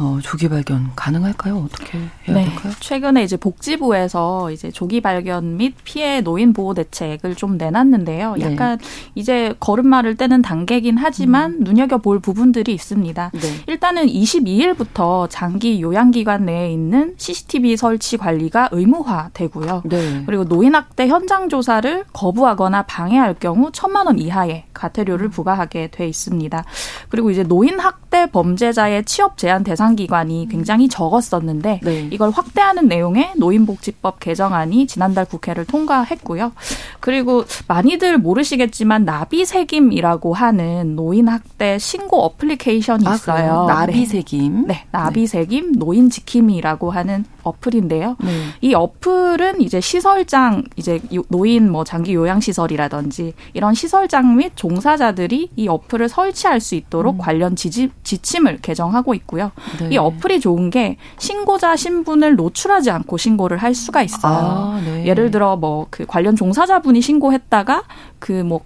[0.00, 1.58] 어, 조기 발견 가능할까요?
[1.58, 2.44] 어떻게 해야 네.
[2.46, 2.72] 될까요?
[2.80, 8.36] 최근에 이제 복지부에서 이제 조기 발견 및 피해 노인 보호 대책을 좀 내놨는데요.
[8.36, 8.52] 네.
[8.52, 8.84] 약간 네.
[9.14, 11.64] 이제 걸음마를 떼는 단계긴 하지만 음.
[11.64, 13.30] 눈여겨볼 부분들이 있습니다.
[13.34, 13.40] 네.
[13.66, 19.82] 일단은 22일부터 장기 요양기관 내에 있는 CCTV 설치 관리가 의무화되고요.
[19.84, 20.22] 네.
[20.24, 25.30] 그리고 노인학대 현장 조사를 거부하거나 방해할 경우 천만 원 이하의 과태료를 음.
[25.30, 26.64] 부과하게 돼 있습니다.
[27.10, 32.08] 그리고 이제 노인학대 범죄자의 취업 제한 대상 기관이 굉장히 적었었는데 네.
[32.10, 36.52] 이걸 확대하는 내용의 노인복지법 개정안이 지난달 국회를 통과했고요.
[37.00, 43.66] 그리고 많이들 모르시겠지만 나비새김이라고 하는 노인학대 신고 어플리케이션이 아, 있어요.
[43.68, 44.66] 아, 나비새김.
[44.66, 48.16] 네, 나비새김 노인 지킴이라고 하는 어플인데요.
[48.20, 48.30] 네.
[48.60, 55.68] 이 어플은 이제 시설장 이제 노인 뭐 장기 요양 시설이라든지 이런 시설장 및 종사자들이 이
[55.68, 57.18] 어플을 설치할 수 있도록 음.
[57.18, 59.52] 관련 지지, 지침을 개정하고 있고요.
[59.80, 59.90] 네.
[59.92, 64.34] 이 어플이 좋은 게 신고자 신분을 노출하지 않고 신고를 할 수가 있어요.
[64.34, 65.06] 아, 네.
[65.06, 67.82] 예를 들어 뭐 그 관련 종사자분이 신고했다가
[68.18, 68.60] 그뭐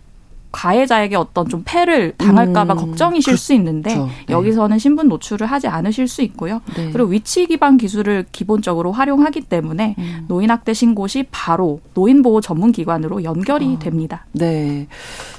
[0.55, 4.09] 가해자에게 어떤 좀 패를 당할까봐 음, 걱정이실 그, 수 있는데 네.
[4.31, 6.61] 여기서는 신분 노출을 하지 않으실 수 있고요.
[6.77, 6.91] 네.
[6.93, 10.25] 그리고 위치 기반 기술을 기본적으로 활용하기 때문에 음.
[10.29, 14.27] 노인학대 신고 시 바로 노인보호 전문기관으로 연결이 어, 됩니다.
[14.31, 14.87] 네.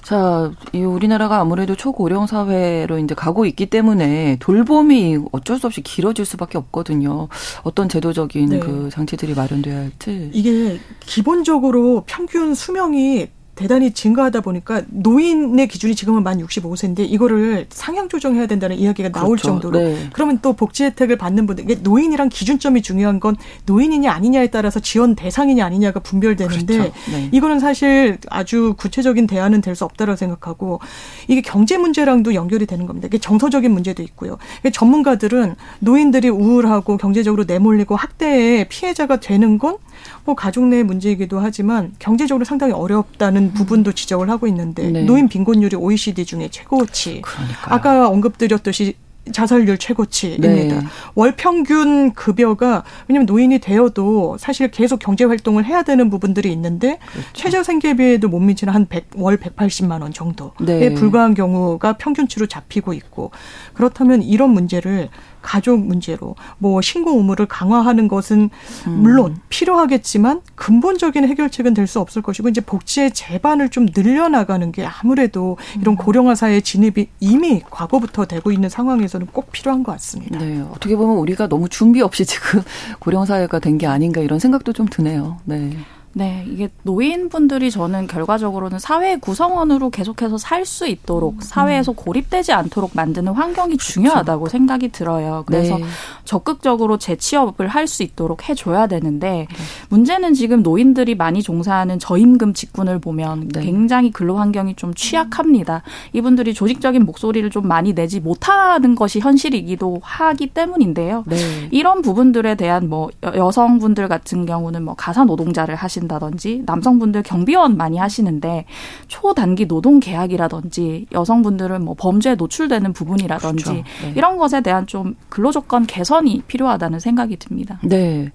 [0.03, 6.25] 자, 이 우리나라가 아무래도 초고령 사회로 이제 가고 있기 때문에 돌봄이 어쩔 수 없이 길어질
[6.25, 7.29] 수밖에 없거든요.
[7.63, 8.59] 어떤 제도적인 네.
[8.59, 10.29] 그 장치들이 마련돼야 할지.
[10.33, 18.47] 이게 기본적으로 평균 수명이 대단히 증가하다 보니까 노인의 기준이 지금은 만 65세인데 이거를 상향 조정해야
[18.47, 19.47] 된다는 이야기가 나올 그렇죠.
[19.47, 20.09] 정도로 네.
[20.13, 25.15] 그러면 또 복지 혜택을 받는 분들 이게 노인이랑 기준점이 중요한 건 노인이냐 아니냐에 따라서 지원
[25.15, 26.93] 대상이냐 아니냐가 분별되는데 그렇죠.
[27.11, 27.29] 네.
[27.31, 30.79] 이거는 사실 아주 구체적인 대안은 될 수 없다고 생각하고
[31.27, 33.07] 이게 경제 문제랑도 연결이 되는 겁니다.
[33.07, 34.37] 이게 정서적인 문제도 있고요.
[34.71, 39.77] 전문가들은 노인들이 우울하고 경제적으로 내몰리고 학대의 피해자가 되는 건
[40.25, 43.53] 뭐 가족 내 문제이기도 하지만 경제적으로 상당히 어렵다는 음.
[43.53, 45.03] 부분도 지적을 하고 있는데 네.
[45.03, 47.21] 노인 빈곤율이 OECD 중에 최고치.
[47.21, 47.75] 그러니까요.
[47.75, 48.95] 아까 언급드렸듯이
[49.31, 50.47] 자살률 최고치입니다.
[50.47, 50.81] 네.
[51.15, 57.29] 월 평균 급여가 왜냐하면 노인이 되어도 사실 계속 경제 활동을 해야 되는 부분들이 있는데 그렇죠.
[57.33, 60.93] 최저 생계비에도 못 미치는 한월 180만 원 정도에 네.
[60.93, 63.31] 불과한 경우가 평균치로 잡히고 있고
[63.73, 65.09] 그렇다면 이런 문제를
[65.45, 68.49] 가족 문제로 뭐 신고 의무를 강화하는 것은
[68.87, 68.91] 음.
[68.91, 75.55] 물론 필요하겠지만 근본적인 해결책은 될 수 없을 것이고 이제 복지의 제반을 좀 늘려나가는 게 아무래도
[75.79, 75.97] 이런 음.
[75.97, 80.39] 고령화 사회 진입이 이미 과거부터 되고 있는 상황에서는 꼭 필요한 것 같습니다.
[80.39, 82.63] 네, 어떻게 보면 우리가 너무 준비 없이 지금
[82.99, 85.37] 고령 사회가 된 게 아닌가 이런 생각도 좀 드네요.
[85.45, 85.77] 네.
[86.17, 91.39] 네, 이게 노인분들이 저는 결과적으로는 사회 구성원으로 계속해서 살 수 있도록 음.
[91.41, 93.91] 사회에서 고립되지 않도록 만드는 환경이 그렇죠.
[93.93, 95.43] 중요하다고 생각이 들어요.
[95.45, 95.83] 그래서 네.
[96.23, 99.55] 적극적으로 재취업을 할 수 있도록 해줘야 되는데 네.
[99.89, 103.61] 문제는 지금 노인들이 많이 종사하는 저임금 직군을 보면 네.
[103.61, 105.83] 굉장히 근로 환경이 좀 취약합니다.
[106.13, 111.25] 이분들이 조직적인 목소리를 좀 많이 내지 못하는 것이 현실이기도 하기 때문인데요.
[111.27, 111.37] 네.
[111.71, 117.97] 이런 부분들에 대한 뭐 여성분들 같은 경우는 뭐 가사 노동자를 하신 하신다든지 남성분들 경비원 많이
[117.97, 118.65] 하시는데
[119.07, 123.83] 초단기 노동 계약이라든지 여성분들은 뭐 범죄에 노출되는 부분이라든지 그렇죠.
[124.01, 124.13] 네.
[124.15, 127.79] 이런 것에 대한 좀 근로 조건 개선이 필요하다는 생각이 듭니다.
[127.83, 128.31] 네.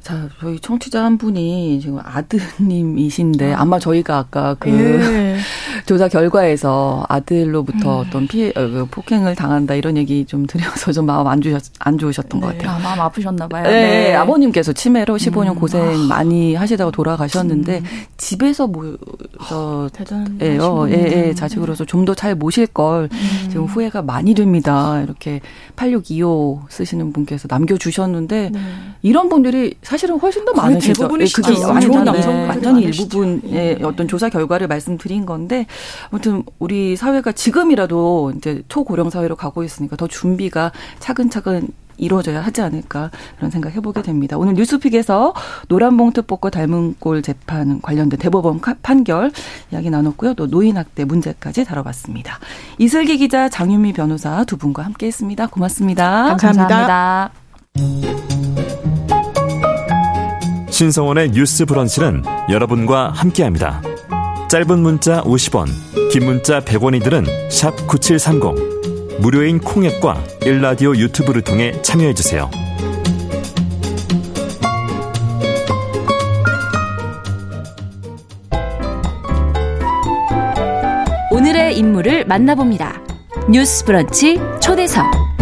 [0.00, 3.64] 자, 저희 청취자 한 분이 지금 아드님이신데 아.
[3.64, 5.38] 마 저희가 아까 그 예.
[5.86, 8.06] 조사 결과에서 아들로부터 음.
[8.06, 11.96] 어떤 피해 어, 그 폭행을 당한다 이런 얘기 좀 드려서 좀 마음 안 주셨 안
[11.96, 12.46] 좋으셨던 네.
[12.46, 12.76] 것 같아요.
[12.76, 13.62] 아, 마음 아프셨나 봐요.
[13.64, 13.70] 네.
[13.70, 14.14] 네.
[14.14, 15.54] 아버님께서 치매로 15년 음.
[15.54, 15.96] 고생 아.
[16.08, 17.84] 많이 하시다가 돌아 가셨는데 음.
[18.16, 20.86] 집에서 뭐저 대단해요.
[20.90, 23.48] 예, 예, 자식으로서 좀 더 잘 모실 걸 음.
[23.50, 25.00] 지금 후회가 많이 됩니다.
[25.02, 25.40] 이렇게
[25.76, 28.60] 8625 쓰시는 분께서 남겨 주셨는데 네.
[29.02, 31.04] 이런 분들이 사실은 훨씬 더 많으시죠.
[31.20, 33.78] 예, 그게 완전 네, 완전히 일부분의 예.
[33.82, 35.66] 어떤 조사 결과를 말씀드린 건데
[36.10, 43.10] 아무튼 우리 사회가 지금이라도 이제 초고령 사회로 가고 있으니까 더 준비가 차근차근 이루어져야 하지 않을까
[43.36, 44.36] 그런 생각 해보게 됩니다.
[44.36, 45.34] 오늘 뉴스픽에서
[45.68, 49.30] 노란봉투 뽑고 닮은 꼴 재판 관련된 대법원 판결
[49.72, 50.34] 이야기 나눴고요.
[50.34, 52.38] 또 노인학대 문제까지 다뤄봤습니다.
[52.78, 55.46] 이슬기 기자, 장윤미 변호사 두 분과 함께했습니다.
[55.48, 56.24] 고맙습니다.
[56.36, 56.68] 감사합니다.
[56.68, 57.30] 감사합니다.
[60.70, 63.80] 신성원의 뉴스 브런치는 여러분과 함께합니다.
[64.48, 65.66] 짧은 문자 50원,
[66.10, 68.73] 긴 문자 100원이들은 샵 9730.
[69.20, 72.50] 무료인 콩앱과 일라디오 유튜브를 통해 참여해주세요.
[81.30, 83.02] 오늘의 인물을 만나봅니다.
[83.50, 85.33] 뉴스 브런치 초대석.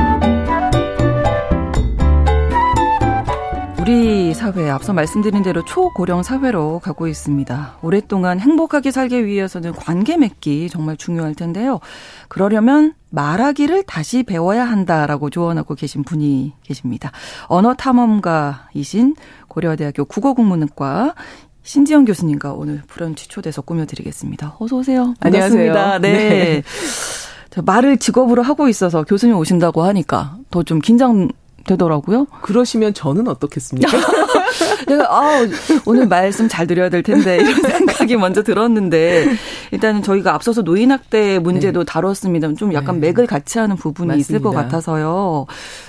[3.82, 7.78] 우리 사회 앞서 말씀드린 대로 초고령 사회로 가고 있습니다.
[7.82, 11.80] 오랫동안 행복하게 살기 위해서는 관계 맺기 정말 중요할 텐데요.
[12.28, 17.10] 그러려면 말하기를 다시 배워야 한다라고 조언하고 계신 분이 계십니다.
[17.48, 19.16] 언어 탐험가이신
[19.48, 21.16] 고려대학교 국어국문과
[21.64, 24.58] 신지영 교수님과 오늘 브런치 초대석 꾸며드리겠습니다.
[24.60, 25.14] 어서 오세요.
[25.18, 25.94] 반갑습니다.
[25.94, 25.98] 안녕하세요.
[25.98, 26.62] 네.
[26.62, 27.62] 네.
[27.64, 31.28] 말을 직업으로 하고 있어서 교수님 오신다고 하니까 더 좀 긴장
[31.64, 32.26] 되더라고요.
[32.42, 33.88] 그러시면 저는 어떻겠습니까?
[34.86, 35.46] 내가 아
[35.86, 39.26] 오늘 말씀 잘 드려야 될 텐데 이런 생각이 먼저 들었는데
[39.70, 41.84] 일단은 저희가 앞서서 노인학대 문제도 네.
[41.84, 42.54] 다뤘습니다.
[42.54, 43.08] 좀 약간 네.
[43.08, 44.20] 맥을 같이 하는 부분이 맞습니다.
[44.28, 45.46] 있을 것 같아서요.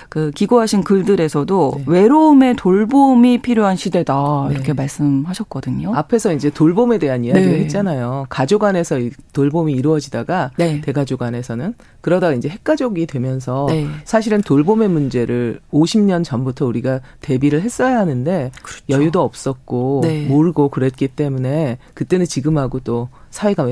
[0.08, 1.84] 그 기고하신 글들에서도 네.
[1.86, 4.72] 외로움의 돌봄이 필요한 시대다 이렇게 네.
[4.74, 5.94] 말씀하셨거든요.
[5.94, 7.58] 앞에서 이제 돌봄에 대한 이야기를 네.
[7.60, 8.26] 했잖아요.
[8.28, 8.98] 가족 안에서
[9.32, 10.80] 돌봄이 이루어지다가 네.
[10.80, 13.66] 대가족 안에서는 그러다가 이제 핵가족이 되면서
[14.04, 18.83] 사실은 돌봄의 문제를 50년 전부터 우리가 대비를 했어야 하는데 그렇죠.
[18.88, 20.26] 여유도 없었고 네.
[20.26, 23.66] 모르고 그랬기 때문에 그때는 지금하고 또 사회가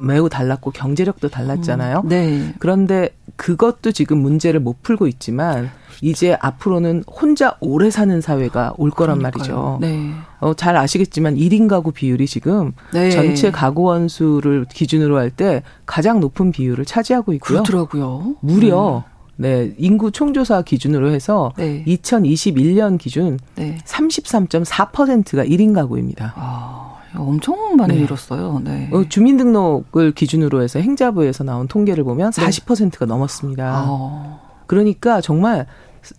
[0.00, 2.00] 매우 달랐고 경제력도 달랐잖아요.
[2.04, 2.54] 음, 네.
[2.58, 5.70] 그런데 그것도 지금 문제를 못 풀고 있지만
[6.02, 9.78] 이제 앞으로는 혼자 오래 사는 사회가 올 거란 말이죠.
[9.80, 10.10] 네.
[10.40, 13.10] 어, 잘 아시겠지만 1인 가구 비율이 지금 네.
[13.10, 17.62] 전체 가구 원수를 기준으로 할 때 가장 높은 비율을 차지하고 있고요.
[17.62, 18.36] 그렇더라고요.
[18.40, 19.15] 무려 음.
[19.36, 21.84] 네, 인구 총조사 기준으로 해서 네.
[21.86, 23.78] 2021년 기준 네.
[23.84, 26.32] 33.4%가 1인 가구입니다.
[26.36, 28.00] 아, 엄청 많이 네.
[28.00, 28.60] 늘었어요.
[28.64, 28.88] 네.
[28.92, 33.72] 어, 주민등록을 기준으로 해서 행자부에서 나온 통계를 보면 40%가 넘었습니다.
[33.74, 34.40] 아.
[34.66, 35.66] 그러니까 정말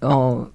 [0.01, 0.47] 어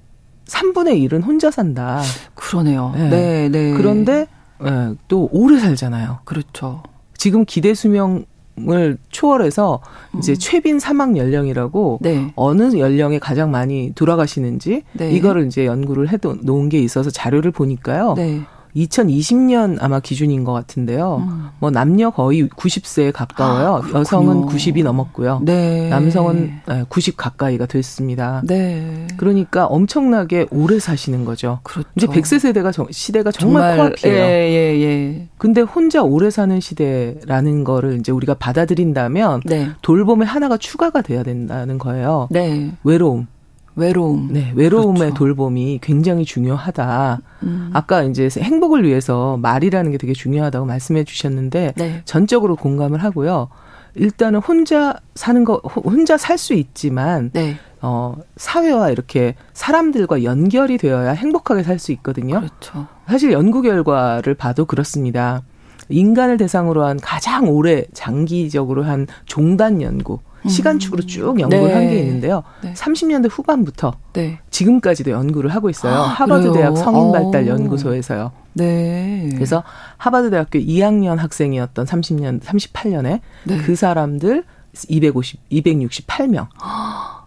[0.46, 2.02] 3분의 1은 혼자 산다.
[2.34, 2.92] 그러네요.
[2.94, 3.48] 네, 네.
[3.48, 3.72] 네.
[3.74, 4.26] 그런데
[4.60, 6.20] 네, 또 오래 살잖아요.
[6.24, 6.82] 그렇죠.
[7.16, 8.24] 지금 기대 수명
[8.68, 9.80] 을 초월해서
[10.18, 10.36] 이제 음.
[10.38, 12.32] 최빈 사망 연령이라고 네.
[12.36, 15.10] 어느 연령에 가장 많이 돌아가시는지 네.
[15.10, 18.14] 이거를 이제 연구를 해 놓은 게 있어서 자료를 보니까요.
[18.14, 18.42] 네.
[18.76, 21.24] 2020년 아마 기준인 것 같은데요.
[21.28, 21.48] 음.
[21.58, 23.82] 뭐 남녀 거의 90세에 가까워요.
[23.84, 25.42] 아, 여성은 90이 넘었고요.
[25.44, 25.88] 네.
[25.88, 28.42] 남성은 90 가까이가 됐습니다.
[28.44, 29.06] 네.
[29.16, 31.60] 그러니까 엄청나게 오래 사시는 거죠.
[31.62, 31.88] 그렇죠.
[31.96, 34.16] 이제 100세 세대가 시대가 정말, 정말 코앞이에요.
[34.16, 34.20] 예,
[34.50, 35.28] 예, 예.
[35.38, 39.70] 근데 혼자 오래 사는 시대라는 거를 이제 우리가 받아들인다면 네.
[39.82, 42.28] 돌봄의 하나가 추가가 돼야 된다는 거예요.
[42.30, 42.72] 네.
[42.84, 43.26] 외로움.
[43.74, 44.28] 외로움.
[44.32, 45.14] 네, 외로움의 그렇죠.
[45.14, 47.20] 돌봄이 굉장히 중요하다.
[47.44, 47.70] 음.
[47.72, 52.02] 아까 이제 행복을 위해서 말이라는 게 되게 중요하다고 말씀해 주셨는데 네.
[52.04, 53.48] 전적으로 공감을 하고요.
[53.94, 57.56] 일단은 혼자 사는 거 혼자 살 수 있지만 네.
[57.82, 62.40] 어 사회와 이렇게 사람들과 연결이 되어야 행복하게 살 수 있거든요.
[62.40, 62.86] 그렇죠.
[63.06, 65.42] 사실 연구 결과를 봐도 그렇습니다.
[65.88, 71.74] 인간을 대상으로 한 가장 오래 장기적으로 한 종단 연구 시간축으로 쭉 연구를 네.
[71.74, 72.42] 한게 있는데요.
[72.62, 72.72] 네.
[72.74, 74.38] 30년대 후반부터 네.
[74.50, 75.94] 지금까지도 연구를 하고 있어요.
[75.94, 78.32] 아, 하버드 대학 성인 발달 연구소에서요.
[78.54, 79.30] 네.
[79.34, 79.62] 그래서
[79.96, 83.20] 하버드 대학교 2학년 학생이었던 30년 38년에
[83.64, 84.44] 그 사람들
[84.88, 86.48] 250 268명.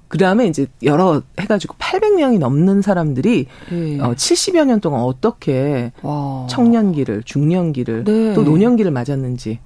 [0.08, 4.00] 그 다음에 이제 여러 해가지고 800명이 넘는 사람들이 네.
[4.00, 6.46] 어, 70여 년 동안 어떻게 와.
[6.50, 8.34] 청년기를, 중년기를, 네.
[8.34, 9.60] 또 노년기를 맞았는지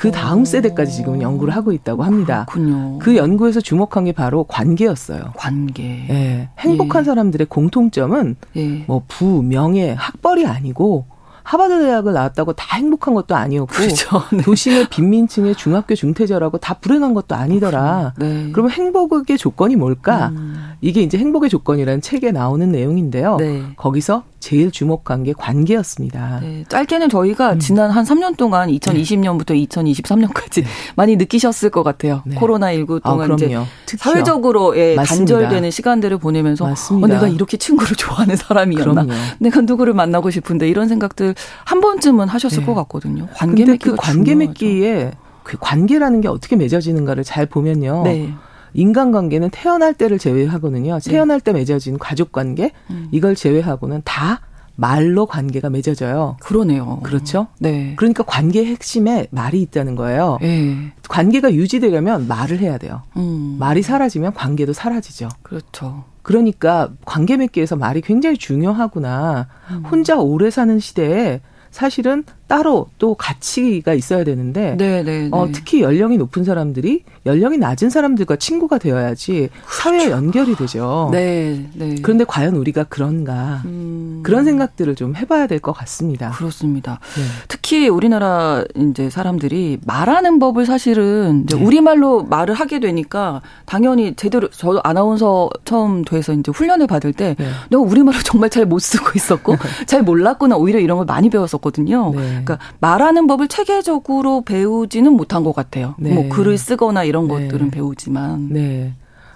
[0.00, 2.46] 그 다음 세대까지 지금 연구를 하고 있다고 합니다.
[2.48, 2.98] 그렇군요.
[3.00, 5.34] 그 연구에서 주목한 게 바로 관계였어요.
[5.36, 6.06] 관계.
[6.08, 6.48] 예.
[6.58, 7.04] 행복한 예.
[7.04, 8.84] 사람들의 공통점은 예.
[8.86, 11.04] 뭐 부, 명예, 학벌이 아니고
[11.50, 14.22] 하버드 대학을 나왔다고 다 행복한 것도 아니었고 그렇죠.
[14.30, 14.40] 네.
[14.40, 18.14] 도심의 빈민층의 중학교 중퇴자라고 다 불행한 것도 아니더라.
[18.18, 18.50] 네.
[18.52, 20.28] 그러면 행복의 조건이 뭘까?
[20.28, 20.74] 음.
[20.80, 23.36] 이게 이제 행복의 조건이라는 책에 나오는 내용인데요.
[23.38, 23.64] 네.
[23.76, 26.40] 거기서 제일 주목한 게 관계였습니다.
[26.40, 27.58] 네, 짧게는 저희가 음.
[27.58, 29.66] 지난 한 3년 동안 2020년부터 네.
[29.66, 30.68] 2023년까지 네.
[30.96, 32.22] 많이 느끼셨을 것 같아요.
[32.24, 32.36] 네.
[32.36, 33.54] 코로나19 아, 동안 아, 이제
[33.98, 39.04] 사회적으로 예, 단절되는 시간들을 보내면서 어, 내가 이렇게 친구를 좋아하는 사람이었나?
[39.04, 39.12] 그럼요.
[39.38, 41.34] 내가 누구를 만나고 싶은데 이런 생각들
[41.64, 42.66] 한 번쯤은 하셨을 네.
[42.66, 43.28] 것 같거든요.
[43.34, 45.12] 관계 맺기 그 관계 맺기에
[45.42, 48.02] 그 관계라는 게 어떻게 맺어지는가를 잘 보면요.
[48.04, 48.32] 네.
[48.74, 51.00] 인간관계는 태어날 때를 제외하고는요.
[51.00, 51.10] 네.
[51.10, 53.08] 태어날 때 맺어진 가족 관계 음.
[53.10, 54.40] 이걸 제외하고는 다
[54.76, 56.36] 말로 관계가 맺어져요.
[56.40, 57.00] 그러네요.
[57.02, 57.48] 그렇죠?
[57.58, 57.92] 네.
[57.96, 60.38] 그러니까 관계의 핵심에 말이 있다는 거예요.
[60.40, 60.92] 네.
[61.08, 63.02] 관계가 유지되려면 말을 해야 돼요.
[63.16, 63.56] 음.
[63.58, 65.28] 말이 사라지면 관계도 사라지죠.
[65.42, 66.04] 그렇죠.
[66.22, 69.48] 그러니까 관계 맺기에서 말이 굉장히 중요하구나.
[69.70, 69.84] 음.
[69.90, 71.40] 혼자 오래 사는 시대에
[71.70, 75.52] 사실은 따로 또 가치가 있어야 되는데 네, 네, 어, 네.
[75.52, 80.10] 특히 연령이 높은 사람들이 연령이 낮은 사람들과 친구가 되어야지 사회 그렇죠.
[80.10, 81.10] 연결이 되죠.
[81.12, 81.94] 네, 네.
[82.02, 84.20] 그런데 과연 우리가 그런가 음.
[84.24, 86.30] 그런 생각들을 좀 해봐야 될 것 같습니다.
[86.30, 86.98] 그렇습니다.
[87.16, 87.22] 네.
[87.46, 91.54] 특히 우리나라 이제 사람들이 말하는 법을 사실은 네.
[91.62, 97.46] 우리말로 말을 하게 되니까 당연히 제대로 저도 아나운서 처음 돼서 이제 훈련을 받을 때 네.
[97.70, 102.12] 내가 우리말을 정말 잘 못 쓰고 있었고 잘 몰랐구나 오히려 이런 걸 많이 배웠었거든요.
[102.40, 102.44] 네.
[102.44, 105.94] 그러니까 말하는 법을 체계적으로 배우지는 못한 것 같아요.
[105.98, 106.12] 네.
[106.12, 107.34] 뭐 글을 쓰거나 이런 네.
[107.46, 108.94] 것들은 배우지만 네.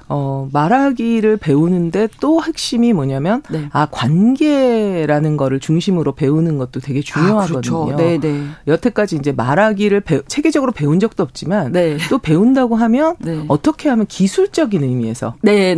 [0.08, 3.68] 어, 말하기를 배우는데 또 핵심이 뭐냐면, 네.
[3.72, 7.42] 아, 관계라는 거를 중심으로 배우는 것도 되게 중요하거든요.
[7.42, 7.96] 아, 그렇죠.
[7.96, 8.44] 네, 네.
[8.66, 11.96] 여태까지 이제 말하기를 배, 체계적으로 배운 적도 없지만, 네.
[12.10, 13.44] 또 배운다고 하면, 네.
[13.48, 15.74] 어떻게 하면 기술적인 의미에서, 네.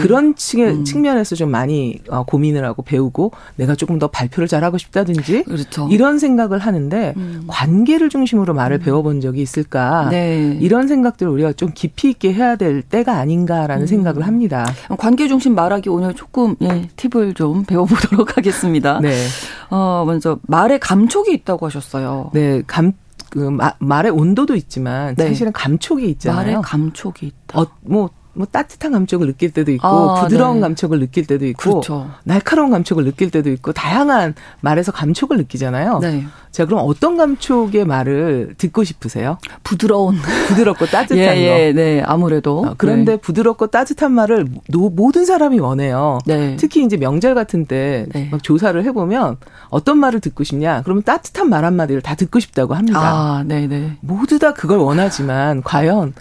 [0.00, 0.84] 그런 측, 음.
[0.84, 5.88] 측면에서 좀 많이 어, 고민을 하고 배우고, 내가 조금 더 발표를 잘하고 싶다든지, 그렇죠.
[5.90, 7.44] 이런 생각을 하는데, 음.
[7.46, 10.08] 관계를 중심으로 말을 배워본 적이 있을까?
[10.10, 10.56] 네.
[10.60, 13.86] 이런 생각들을 우리가 좀 깊이 있게 해야 될 때가 아닌가라는 음.
[13.86, 14.66] 생각을 합니다.
[14.98, 19.00] 관계 중심 말하기 오늘 조금 예, 팁을 좀 배워보도록 하겠습니다.
[19.00, 19.26] 네.
[19.70, 22.30] 어, 먼저 말에 감촉이 있다고 하셨어요.
[22.32, 22.92] 네, 감,
[23.30, 25.28] 그, 마, 말의 온도도 있지만 네.
[25.28, 26.36] 사실은 감촉이 있잖아요.
[26.36, 27.60] 말에 감촉이 있다.
[27.60, 30.60] 어, 뭐, 뭐 따뜻한 감촉을 느낄 때도 있고 아, 부드러운 네.
[30.60, 32.10] 감촉을 느낄 때도 있고 그렇죠.
[32.24, 35.98] 날카로운 감촉을 느낄 때도 있고 다양한 말에서 감촉을 느끼잖아요.
[36.00, 36.24] 네.
[36.50, 39.38] 자, 그럼 어떤 감촉의 말을 듣고 싶으세요?
[39.62, 40.16] 부드러운.
[40.48, 41.36] 부드럽고 따뜻한 예, 거.
[41.36, 42.02] 예, 네.
[42.04, 42.60] 아무래도.
[42.66, 46.18] 어, 그런데 부드럽고 따뜻한 말을 노- 모든 사람이 원해요.
[46.26, 46.56] 네.
[46.58, 48.28] 특히 이제 명절 같은 때 네.
[48.30, 49.36] 막 조사를 해보면
[49.70, 50.82] 어떤 말을 듣고 싶냐?
[50.82, 53.00] 그러면 따뜻한 말 한마디를 다 듣고 싶다고 합니다.
[53.02, 53.96] 아, 네, 네.
[54.00, 56.12] 모두 다 그걸 원하지만 과연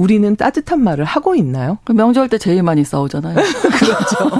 [0.00, 1.76] 우리는 따뜻한 말을 하고 있나요?
[1.84, 3.34] 그 명절 때 제일 많이 싸우잖아요.
[3.36, 4.30] 그렇죠.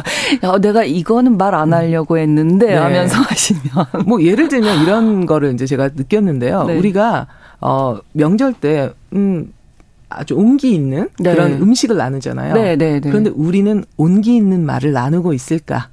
[0.42, 2.74] 야, 내가 이거는 말 안 하려고 했는데 네.
[2.76, 3.62] 하면서 하시면.
[4.06, 6.64] 뭐 예를 들면 이런 거를 이제 제가 느꼈는데요.
[6.64, 6.78] 네.
[6.78, 7.26] 우리가
[7.60, 9.52] 어 명절 때 음.
[10.08, 11.34] 아주 온기 있는 네.
[11.34, 12.54] 그런 음식을 나누잖아요.
[12.54, 13.08] 네, 네, 네.
[13.10, 15.88] 그런데 우리는 온기 있는 말을 나누고 있을까?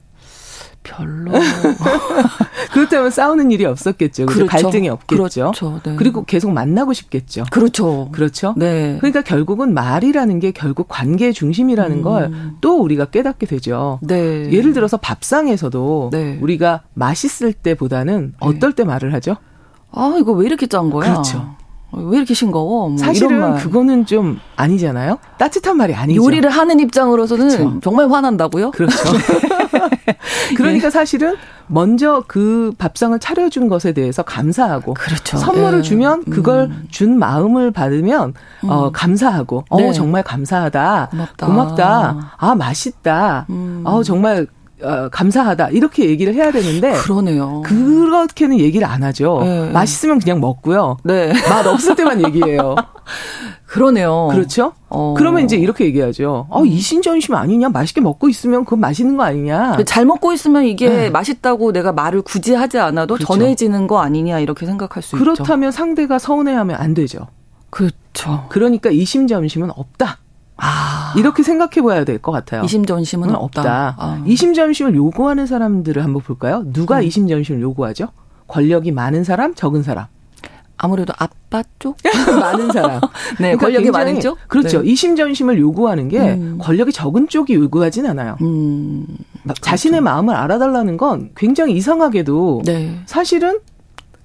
[0.88, 1.31] 별로.
[2.71, 4.25] 그렇다면 싸우는 일이 없었겠죠.
[4.25, 4.45] 그렇죠.
[4.47, 5.51] 갈등이 없겠죠.
[5.51, 5.81] 그렇죠.
[5.83, 5.95] 네.
[5.97, 7.45] 그리고 계속 만나고 싶겠죠.
[7.51, 8.09] 그렇죠.
[8.11, 8.53] 그렇죠.
[8.57, 8.97] 네.
[8.99, 12.03] 그러니까 결국은 말이라는 게 결국 관계의 중심이라는 음.
[12.03, 13.99] 걸또 우리가 깨닫게 되죠.
[14.01, 14.51] 네.
[14.51, 16.39] 예를 들어서 밥상에서도 네.
[16.41, 19.35] 우리가 맛있을 때보다는 어떨 때 말을 하죠?
[19.91, 21.11] 아, 이거 왜 이렇게 짠 거야?
[21.11, 21.55] 그렇죠.
[21.91, 22.89] 왜 이렇게 싱거워?
[22.89, 23.55] 뭐 사실은 말.
[23.61, 25.19] 그거는 좀 아니잖아요.
[25.38, 26.23] 따뜻한 말이 아니죠.
[26.23, 27.79] 요리를 하는 입장으로서는 그렇죠.
[27.81, 28.71] 정말 화난다고요?
[28.71, 28.95] 그렇죠.
[30.55, 31.35] 그러니까 사실은
[31.67, 35.38] 먼저 그 밥상을 차려준 것에 대해서 감사하고 그렇죠.
[35.38, 35.81] 선물을 예.
[35.81, 36.88] 주면 그걸 음.
[36.89, 38.33] 준 마음을 받으면
[38.63, 39.89] 어 감사하고 네.
[39.89, 41.45] 어 정말 감사하다 고맙다.
[41.45, 43.81] 고맙다 아 맛있다 음.
[43.85, 44.47] 어 정말
[44.84, 47.61] 어, 감사하다 이렇게 얘기를 해야 되는데 그러네요.
[47.65, 49.71] 그렇게는 얘기를 안 하죠 네.
[49.71, 51.34] 맛있으면 그냥 먹고요 네.
[51.49, 52.75] 맛 없을 때만 얘기해요
[53.65, 54.30] 그러네요.
[54.32, 55.13] 그렇죠 어.
[55.17, 60.05] 그러면 이제 이렇게 얘기하죠 어 이신전심 아니냐 맛있게 먹고 있으면 그건 맛있는 거 아니냐 잘
[60.05, 61.09] 먹고 있으면 이게 네.
[61.09, 63.34] 맛있다고 내가 말을 굳이 하지 않아도 그렇죠.
[63.34, 65.23] 전해지는 거 아니냐 이렇게 생각할 수 있죠.
[65.23, 67.28] 그렇다면 상대가 서운해하면 안 되죠
[67.71, 68.45] 그렇죠.
[68.49, 70.19] 그러니까 이심점심은 없다
[70.58, 71.14] 아.
[71.18, 72.64] 이렇게 생각해 봐야 될 것 같아요.
[72.64, 73.62] 이심전심은 은 없다.
[73.62, 73.95] 없다.
[73.97, 74.24] 아.
[74.26, 76.64] 이심전심을 요구하는 사람들을 한번 볼까요?
[76.74, 77.03] 누가 음.
[77.03, 78.08] 이심전심을 요구하죠?
[78.47, 80.05] 권력이 많은 사람, 적은 사람.
[80.80, 81.97] 아무래도 아빠 쪽?
[82.39, 83.01] 많은 사람.
[83.39, 84.38] 네, 그러니까 권력이 많은 쪽?
[84.47, 84.82] 그렇죠.
[84.84, 84.89] 네.
[84.91, 86.58] 이심전심을 요구하는 게 음.
[86.62, 88.38] 권력이 적은 쪽이 요구하진 않아요.
[88.41, 89.05] 음.
[89.62, 92.99] 자신의 마음을 알아달라는 건 굉장히 이상하게도 네.
[93.08, 93.60] 사실은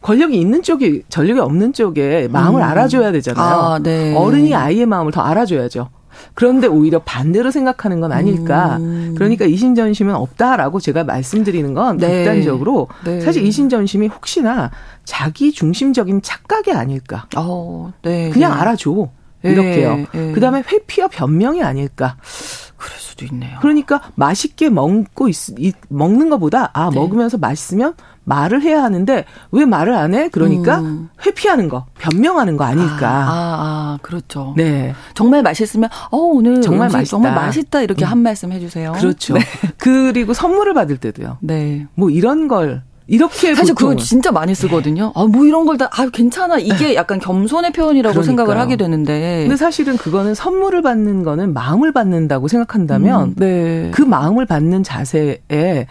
[0.03, 2.64] 권력이 있는 쪽이 전력이 없는 쪽에 마음을 음.
[2.64, 3.45] 알아줘야 되잖아요.
[3.47, 4.14] 아, 네.
[4.14, 5.89] 어른이 아이의 마음을 더 알아줘야죠.
[6.35, 8.77] 그런데 오히려 반대로 생각하는 건 아닐까.
[8.79, 9.14] 음.
[9.16, 12.25] 그러니까 이신전심은 없다라고 제가 말씀드리는 건 네.
[12.25, 13.20] 극단적으로 네.
[13.20, 14.70] 사실 이신전심이 혹시나
[15.05, 17.27] 자기 중심적인 착각이 아닐까.
[17.37, 18.31] 어, 네.
[18.31, 18.59] 그냥 네.
[18.61, 19.09] 알아줘.
[19.45, 20.07] 예, 이렇게요.
[20.14, 20.33] 예.
[20.33, 22.16] 그다음에 회피와 변명이 아닐까.
[22.77, 23.59] 그럴 수도 있네요.
[23.61, 26.97] 그러니까 맛있게 먹고 있, 이- 먹는 것보다 아 네.
[26.97, 27.95] 먹으면서 맛있으면
[28.25, 30.29] 말을 해야 하는데 왜 말을 안 해?
[30.29, 31.09] 그러니까 음.
[31.27, 33.09] 회피하는 거, 변명하는 거 아닐까.
[33.09, 34.55] 아, 아, 아, 그렇죠.
[34.57, 37.05] 네, 정말 맛있으면 어 오늘 정말 맛있다.
[37.11, 38.11] 정말 맛있다 이렇게 음.
[38.11, 38.93] 한 말씀 해주세요.
[38.93, 39.35] 그렇죠.
[39.79, 41.39] 그리고 선물을 받을 때도요.
[41.41, 41.87] 네.
[41.95, 45.12] 뭐 이런 걸 이렇게 사실 그거 진짜 많이 쓰거든요.
[45.14, 46.59] 아, 뭐 이런 걸 다, 아, 괜찮아.
[46.59, 48.24] 이게 약간 겸손의 표현이라고 그러니까요.
[48.24, 49.40] 생각을 하게 되는데.
[49.42, 53.90] 근데 사실은 그거는 선물을 받는 거는 마음을 받는다고 생각한다면 음, 네.
[53.92, 55.38] 그 마음을 받는 자세에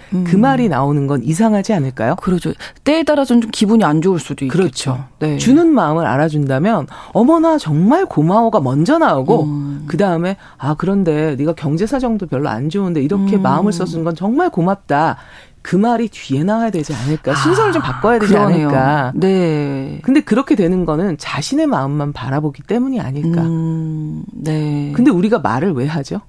[0.09, 0.41] 그 음.
[0.41, 2.15] 말이 나오는 건 이상하지 않을까요?
[2.15, 2.53] 그렇죠.
[2.83, 4.57] 때에 따라서는 좀 기분이 안 좋을 수도 있겠죠.
[4.57, 5.03] 그렇죠.
[5.19, 5.37] 네.
[5.37, 9.83] 주는 마음을 알아준다면 어머나 정말 고마워가 먼저 나오고 음.
[9.87, 13.41] 그 다음에 아 그런데 네가 경제 사정도 별로 안 좋은데 이렇게 음.
[13.41, 15.17] 마음을 써준 건 정말 고맙다.
[15.61, 17.35] 그 말이 뒤에 나와야 되지 않을까.
[17.35, 18.67] 순서를 좀 바꿔야 되지 그러네요.
[18.69, 19.11] 않을까.
[19.15, 19.99] 네.
[20.01, 23.41] 근데 그렇게 되는 거는 자신의 마음만 바라보기 때문이 아닐까.
[23.43, 24.91] 음, 네.
[24.95, 26.21] 근데 우리가 말을 왜 하죠?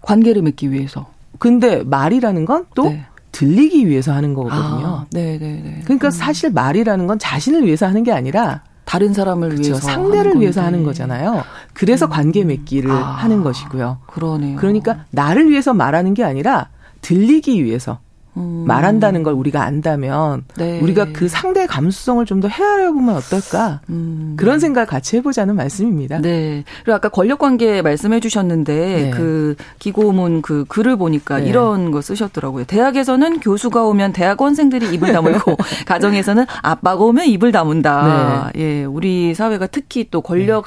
[0.00, 1.06] 관계를 맺기 위해서.
[1.38, 3.04] 근데 말이라는 건또 네.
[3.30, 4.86] 들리기 위해서 하는 거거든요.
[4.86, 5.80] 아, 네, 네, 네.
[5.84, 6.10] 그러니까 음.
[6.10, 9.70] 사실 말이라는 건 자신을 위해서 하는 게 아니라 다른 사람을 그렇죠.
[9.70, 11.42] 위해서 상대를 위해서 하는 거잖아요.
[11.72, 12.10] 그래서 음.
[12.10, 13.98] 관계 맺기를 아, 하는 것이고요.
[14.06, 14.56] 그러네요.
[14.58, 16.68] 그러니까 나를 위해서 말하는 게 아니라
[17.00, 18.00] 들리기 위해서
[18.36, 18.64] 음.
[18.66, 20.80] 말한다는 걸 우리가 안다면 네.
[20.80, 24.34] 우리가 그 상대의 감수성을 좀 더 헤아려 보면 어떨까 음.
[24.36, 26.18] 그런 생각 같이 해보자는 말씀입니다.
[26.20, 26.64] 네.
[26.82, 29.10] 그리고 아까 권력 관계 말씀해 주셨는데 네.
[29.10, 31.46] 그 기고문 그 글을 보니까 네.
[31.46, 32.64] 이런 거 쓰셨더라고요.
[32.64, 35.56] 대학에서는 교수가 오면 대학원생들이 입을 다물고
[35.86, 38.50] 가정에서는 아빠가 오면 입을 다문다.
[38.54, 38.60] 네.
[38.60, 40.66] 예, 우리 사회가 특히 또 권력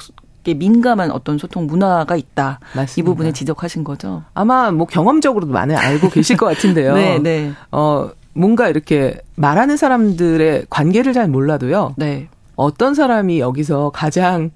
[0.54, 2.60] 민감한 어떤 소통 문화가 있다.
[2.74, 2.94] 맞습니다.
[2.96, 4.22] 이 부분에 지적하신 거죠.
[4.34, 6.94] 아마 뭐 경험적으로도 많이 알고 계실 것 같은데요.
[6.96, 7.52] 네, 네.
[7.72, 11.94] 어, 뭔가 이렇게 말하는 사람들의 관계를 잘 몰라도요.
[11.96, 12.28] 네.
[12.54, 14.50] 어떤 사람이 여기서 가장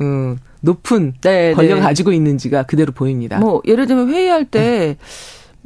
[0.00, 1.54] 음, 높은 네, 네.
[1.54, 1.82] 권력을 네.
[1.82, 3.38] 가지고 있는지가 그대로 보입니다.
[3.38, 4.96] 뭐 예를 들면 회의할 때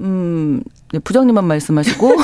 [0.00, 0.62] 음,
[1.04, 2.16] 부장님만 말씀하시고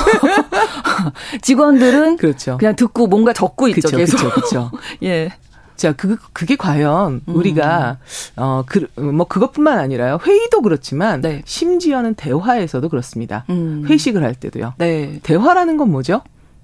[1.41, 2.57] 직원들은 그렇죠.
[2.57, 3.89] 그냥 듣고 뭔가 적고 있죠.
[3.89, 4.17] 계속.
[4.17, 4.33] 그렇죠.
[4.33, 4.71] 그렇죠.
[5.03, 5.31] 예.
[5.75, 7.35] 자, 그, 그게 과연 음.
[7.35, 7.97] 우리가,
[8.35, 10.19] 어, 그, 뭐, 그것뿐만 아니라요.
[10.25, 11.41] 회의도 그렇지만, 네.
[11.45, 13.45] 심지어는 대화에서도 그렇습니다.
[13.49, 13.85] 음.
[13.87, 14.73] 회식을 할 때도요.
[14.77, 15.19] 네.
[15.23, 16.21] 대화라는 건 뭐죠?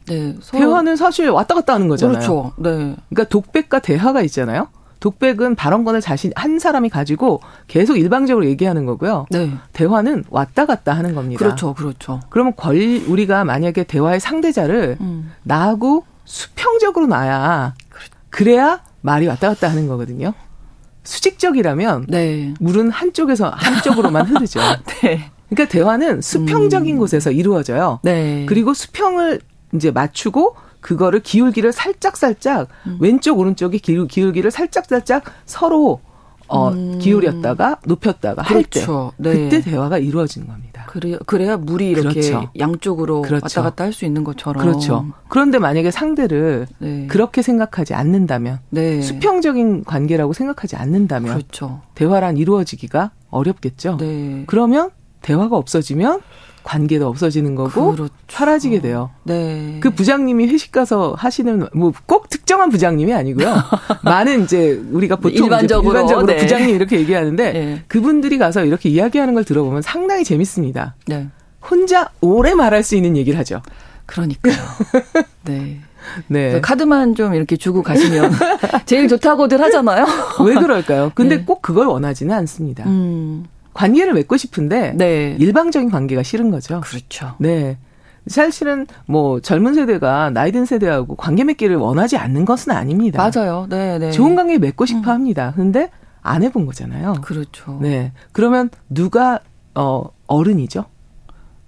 [0.07, 0.35] 네.
[0.51, 2.17] 대화는 사실 왔다 갔다 하는 거잖아요.
[2.17, 2.51] 그렇죠.
[2.57, 2.95] 네.
[3.09, 4.67] 그러니까 독백과 대화가 있잖아요.
[4.99, 9.25] 독백은 발언권을 자신 한 사람이 가지고 계속 일방적으로 얘기하는 거고요.
[9.31, 9.51] 네.
[9.73, 11.39] 대화는 왔다 갔다 하는 겁니다.
[11.39, 12.19] 그렇죠, 그렇죠.
[12.29, 15.31] 그러면 권 우리가 만약에 대화의 상대자를 음.
[15.43, 17.73] 나하고 수평적으로 놔야
[18.29, 20.33] 그래야 말이 왔다 갔다 하는 거거든요.
[21.03, 22.53] 수직적이라면 네.
[22.59, 24.59] 물은 한쪽에서 한쪽으로만 흐르죠.
[25.01, 25.31] 네.
[25.49, 26.99] 그러니까 대화는 수평적인 음.
[26.99, 27.99] 곳에서 이루어져요.
[28.03, 28.45] 네.
[28.47, 29.41] 그리고 수평을
[29.73, 32.97] 이제 맞추고 그거를 기울기를 살짝 살짝 음.
[32.99, 36.01] 왼쪽 오른쪽이 기울, 기울기를 살짝 살짝 서로
[36.51, 36.99] 어 음.
[36.99, 39.13] 기울였다가 높였다가 그렇죠.
[39.17, 39.49] 할때 네.
[39.49, 40.85] 그때 대화가 이루어지는 겁니다.
[40.87, 42.49] 그래 그래야 물이 이렇게 그렇죠.
[42.59, 43.45] 양쪽으로 그렇죠.
[43.45, 45.05] 왔다 갔다 할 수 있는 것처럼 그렇죠.
[45.29, 47.07] 그런데 만약에 상대를 네.
[47.07, 49.01] 그렇게 생각하지 않는다면 네.
[49.01, 51.81] 수평적인 관계라고 생각하지 않는다면 그렇죠.
[51.95, 53.97] 대화란 이루어지기가 어렵겠죠.
[53.97, 54.43] 네.
[54.47, 54.89] 그러면
[55.21, 56.21] 대화가 없어지면
[56.63, 58.13] 관계도 없어지는 거고 그렇죠.
[58.29, 59.09] 사라지게 돼요.
[59.23, 59.77] 네.
[59.81, 63.55] 그 부장님이 회식 가서 하시는 뭐 꼭 특정한 부장님이 아니고요.
[64.03, 66.37] 많은 이제 우리가 보통 일반적으로, 일반적으로 네.
[66.37, 67.83] 부장님 이렇게 얘기하는데 네.
[67.87, 70.95] 그분들이 가서 이렇게 이야기하는 걸 들어보면 상당히 재밌습니다.
[71.07, 71.29] 네.
[71.69, 73.61] 혼자 오래 말할 수 있는 얘기를 하죠.
[74.05, 74.55] 그러니까요.
[75.45, 75.79] 네.
[76.27, 76.59] 네.
[76.61, 78.31] 카드만 좀 이렇게 주고 가시면
[78.85, 80.05] 제일 좋다고들 하잖아요.
[80.45, 81.11] 왜 그럴까요?
[81.15, 81.43] 근데 네.
[81.45, 82.83] 꼭 그걸 원하지는 않습니다.
[82.87, 83.45] 음.
[83.73, 85.35] 관계를 맺고 싶은데 네.
[85.39, 86.81] 일방적인 관계가 싫은 거죠.
[86.81, 87.35] 그렇죠.
[87.39, 87.77] 네.
[88.27, 93.31] 사실은 뭐 젊은 세대가 나이 든 세대하고 관계 맺기를 원하지 않는 것은 아닙니다.
[93.33, 93.67] 맞아요.
[93.69, 94.11] 네, 네.
[94.11, 95.15] 좋은 관계 맺고 싶어 음.
[95.15, 95.53] 합니다.
[95.55, 95.89] 근데
[96.21, 97.15] 안 해본 거잖아요.
[97.21, 97.79] 그렇죠.
[97.81, 98.11] 네.
[98.31, 99.39] 그러면 누가
[99.73, 100.85] 어 어른이죠?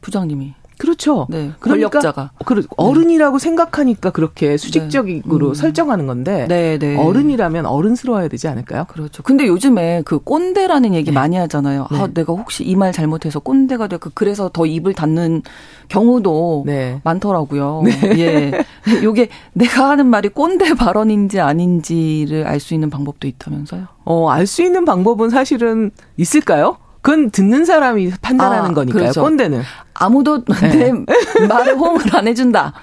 [0.02, 0.54] 부장님이.
[0.84, 1.28] 그렇죠.
[1.30, 2.32] 네, 그러니까 권력자가.
[2.46, 3.42] 그 어른이라고 네.
[3.44, 5.46] 생각하니까 그렇게 수직적으로 네.
[5.48, 5.54] 음.
[5.54, 6.98] 설정하는 건데 네, 네.
[6.98, 8.84] 어른이라면 어른스러워야 되지 않을까요?
[8.90, 9.24] 그렇죠.
[9.24, 11.16] 근데 요즘에 그 꼰대라는 얘기 네.
[11.16, 11.88] 많이 하잖아요.
[11.90, 12.14] 아, 네.
[12.14, 15.44] 내가 혹시 이 말 잘못해서 꼰대가 되고 그래서 더 입을 닫는
[15.88, 16.66] 경우도
[17.04, 17.84] 많더라고요.
[18.18, 18.52] 예.
[19.04, 23.88] 요게 내가 하는 말이 꼰대 발언인지 아닌지를 알 수 있는 방법도 있다면서요?
[24.06, 26.78] 어, 알 수 있는 방법은 사실은 있을까요?
[27.04, 29.02] 그건 듣는 사람이 판단하는 아, 거니까요.
[29.02, 29.22] 그렇죠.
[29.22, 29.62] 꼰대는
[29.94, 30.70] 아무도 네.
[30.70, 30.92] 내
[31.48, 32.74] 말을 호응을 안 해준다.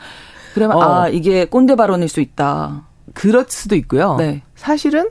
[0.54, 0.82] 그러면 어.
[0.82, 2.82] 아 이게 꼰대 발언일 수 있다.
[3.14, 4.16] 그럴 수도 있고요.
[4.16, 4.42] 네.
[4.54, 5.08] 사실은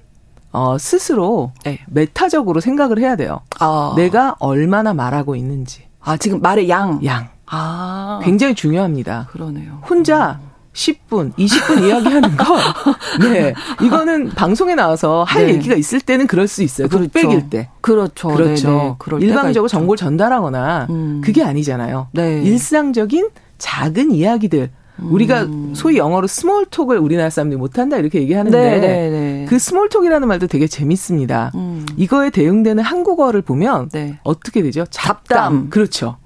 [0.51, 1.79] 어, 스스로 네.
[1.87, 3.41] 메타적으로 생각을 해야 돼요.
[3.59, 3.93] 아.
[3.97, 5.87] 내가 얼마나 말하고 있는지.
[6.01, 7.03] 아 지금 말의 양.
[7.03, 7.29] 양.
[7.47, 8.19] 아.
[8.23, 9.27] 굉장히 중요합니다.
[9.31, 9.81] 그러네요.
[9.89, 10.39] 혼자
[10.73, 12.55] 10분, 20분 이야기하는 거.
[13.21, 13.53] 네.
[13.81, 15.53] 이거는 방송에 나와서 할 네.
[15.55, 16.87] 얘기가 있을 때는 그럴 수 있어요.
[16.87, 17.09] 그렇죠.
[17.11, 17.69] 독백일 때.
[17.81, 18.29] 그렇죠.
[18.29, 18.97] 그렇죠.
[19.19, 21.21] 일방적으로 정보를 전달하거나 음.
[21.23, 22.09] 그게 아니잖아요.
[22.13, 22.41] 네.
[22.43, 24.69] 일상적인 작은 이야기들.
[25.01, 25.71] 우리가 음.
[25.75, 29.45] 소위 영어로 small talk을 우리나라 사람들이 못한다 이렇게 얘기하는데 네, 네, 네.
[29.47, 31.51] 그 small talk이라는 말도 되게 재밌습니다.
[31.55, 31.85] 음.
[31.95, 34.19] 이거에 대응되는 한국어를 보면 네.
[34.23, 34.85] 어떻게 되죠?
[34.89, 35.37] 잡담.
[35.37, 35.69] 잡담.
[35.69, 36.17] 그렇죠.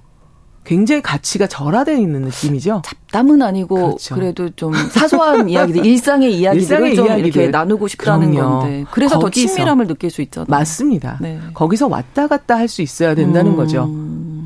[0.64, 2.82] 굉장히 가치가 절하되어 있는 느낌이죠.
[2.86, 4.16] 잡담은 아니고 그렇죠.
[4.16, 7.28] 그래도좀 사소한 이야기들, 일상의 이야기들을 일상의 좀 이야기들.
[7.28, 8.60] 이렇게 나누고 싶다는 그럼요.
[8.60, 10.48] 건데 그래서 더 친밀함을 느낄 수 있잖아요.
[10.50, 11.18] 맞습니다.
[11.22, 11.40] 네.
[11.54, 13.56] 거기서 왔다 갔다 할 수 있어야 된다는 음.
[13.58, 13.90] 거죠.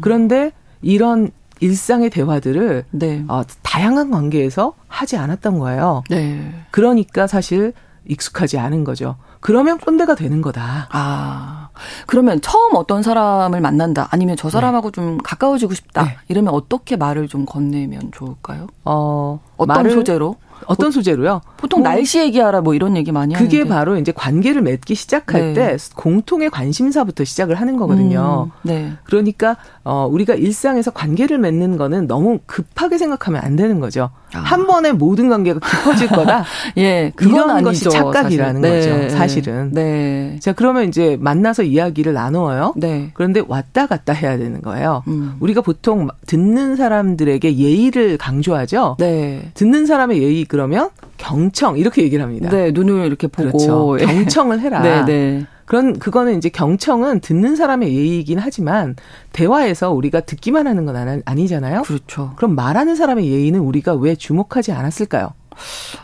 [0.02, 0.52] 그런데
[0.82, 3.24] 이런 일상의 대화들을 네.
[3.28, 6.04] 어, 다양한 관계에서 하지 않았던 거예요.
[6.10, 6.54] 네.
[6.72, 7.74] 그러니까 사실
[8.08, 9.16] 익숙하지 않은 거죠.
[9.40, 10.88] 그러면 꼰대가 되는 거다.
[10.92, 11.67] 아.
[12.06, 14.96] 그러면 처음 어떤 사람을 만난다 아니면 저 사람하고 네.
[14.96, 16.18] 좀 가까워지고 싶다 네.
[16.28, 18.68] 이러면 어떻게 말을 좀 건네면 좋을까요?
[18.86, 20.36] 어, 어떤 소재로?
[20.66, 21.42] 어떤 소재로요?
[21.58, 23.58] 보통 어, 날씨 얘기하라 뭐 이런 얘기 많이 하는데.
[23.58, 25.54] 그게 바로 이제 관계를 맺기 시작할 네.
[25.54, 28.50] 때 공통의 관심사부터 시작을 하는 거거든요.
[28.50, 28.94] 음, 네.
[29.04, 34.10] 그러니까 어 우리가 일상에서 관계를 맺는 거는 너무 급하게 생각하면 안 되는 거죠.
[34.34, 34.40] 아.
[34.40, 36.44] 한 번에 모든 관계가 깊어질 거다.
[36.78, 37.12] 예,
[37.50, 38.90] 아니죠, 것이 착각이라는 사실.
[38.90, 39.02] 네.
[39.02, 39.16] 거죠.
[39.16, 39.72] 사실은.
[39.72, 40.38] 네.
[40.42, 42.74] 자, 그러면 이제 만나서 이야기를 나누어요.
[42.76, 43.12] 네.
[43.14, 45.04] 그런데 왔다 갔다 해야 되는 거예요.
[45.08, 45.36] 음.
[45.40, 48.98] 우리가 보통 듣는 사람들에게 예의를 강조하죠.
[49.00, 49.52] 네.
[49.54, 52.50] 듣는 사람의 예의 그러면 경청 이렇게 얘기를 합니다.
[52.50, 53.98] 네, 눈을 이렇게 보고 그렇죠.
[54.06, 54.82] 경청을 해라.
[55.06, 55.46] 네, 네.
[55.68, 58.96] 그런 그거는 이제 경청은 듣는 사람의 예의이긴 하지만
[59.34, 61.82] 대화에서 우리가 듣기만 하는 건 아니잖아요.
[61.82, 62.32] 그렇죠.
[62.38, 65.34] 그럼 말하는 사람의 예의는 우리가 왜 주목하지 않았을까요?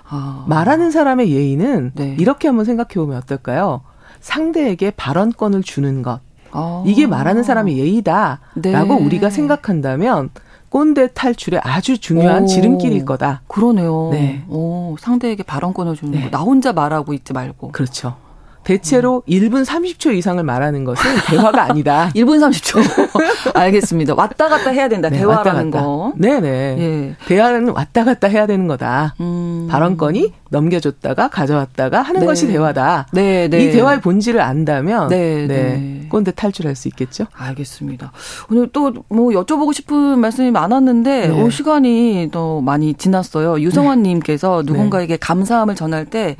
[0.10, 0.46] 아.
[0.50, 2.16] 말하는 사람의 예의는 네.
[2.20, 3.82] 이렇게 한번 생각해 보면 어떨까요?
[4.20, 6.20] 상대에게 발언권을 주는 것.
[6.52, 6.84] 아.
[6.86, 9.06] 이게 말하는 사람의 예의다라고 네.
[9.06, 10.30] 우리가 생각한다면
[10.68, 13.44] 꼰대 탈출에 아주 중요한 오, 지름길일 거다.
[13.48, 14.10] 그러네요.
[14.12, 14.44] 네.
[14.50, 16.24] 오, 상대에게 발언권을 주는 네.
[16.26, 16.38] 거.
[16.38, 17.72] 나 혼자 말하고 있지 말고.
[17.72, 18.18] 그렇죠.
[18.64, 19.32] 대체로 음.
[19.32, 22.10] 1분 30초 이상을 말하는 것은 대화가 아니다.
[22.16, 23.54] 1분 30초.
[23.56, 24.14] 알겠습니다.
[24.16, 25.10] 왔다 갔다 해야 된다.
[25.10, 26.14] 네, 대화라는 거.
[26.18, 26.48] 네네.
[26.80, 27.16] 예.
[27.28, 29.16] 대화는 왔다 갔다 해야 되는 거다.
[29.20, 29.68] 음.
[29.70, 32.26] 발언권이 넘겨줬다가 가져왔다가 하는 네.
[32.26, 33.08] 것이 대화다.
[33.12, 33.64] 네, 네.
[33.66, 35.48] 이 대화의 본질을 안다면 네, 네.
[35.48, 36.08] 네.
[36.10, 37.26] 꼰대 탈출할 수 있겠죠.
[37.34, 38.12] 알겠습니다.
[38.50, 41.42] 오늘 또 뭐 여쭤보고 싶은 말씀이 많았는데 네.
[41.42, 43.60] 오 시간이 또 많이 지났어요.
[43.62, 44.72] 유성환 님께서 네.
[44.72, 46.36] 누군가에게 감사함을 전할 때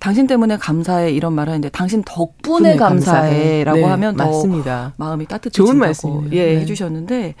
[0.00, 3.90] 당신 때문에 감사해 이런 말을 하는데 당신 덕분에 감사해라고 감사해.
[3.92, 4.92] 하면 더 맞습니다.
[4.96, 7.34] 마음이 따뜻해진다고 좋은 말씀 예, 해주셨는데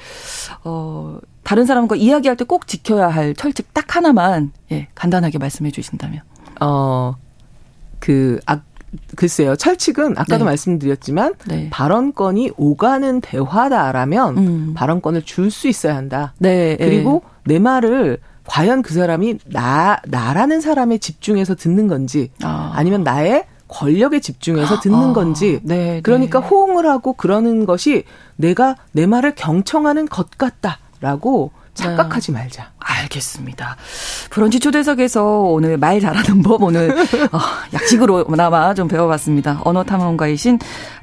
[0.64, 6.20] 어 다른 사람과 이야기할 때 꼭 지켜야 할 철칙 딱 하나만 예, 간단하게 말씀해 주신다면.
[6.60, 7.14] 어,
[7.98, 8.60] 그, 아,
[9.16, 9.56] 글쎄요.
[9.56, 10.44] 철칙은 아까도 네.
[10.44, 11.68] 말씀드렸지만 네.
[11.70, 14.74] 발언권이 오가는 대화다라면 음.
[14.74, 16.32] 발언권을 줄 수 있어야 한다.
[16.38, 16.76] 네.
[16.78, 17.54] 그리고 네.
[17.54, 22.72] 내 말을 과연 그 사람이 나 나라는 사람에 집중해서 듣는 건지 아.
[22.74, 26.46] 아니면 나의 권력에 집중해서 듣는 아, 건지 네, 그러니까 네.
[26.46, 28.04] 호응을 하고 그러는 것이
[28.36, 30.78] 내가 내 말을 경청하는 것 같다.
[31.00, 32.38] 라고 착각하지 네.
[32.38, 32.70] 말자.
[32.78, 33.76] 알겠습니다.
[34.30, 37.38] 브런치 초대석에서 오늘 말 잘하는 법 오늘 어,
[37.74, 39.60] 약식으로나마 좀 배워봤습니다.
[39.64, 40.58] 언어 탐험가이신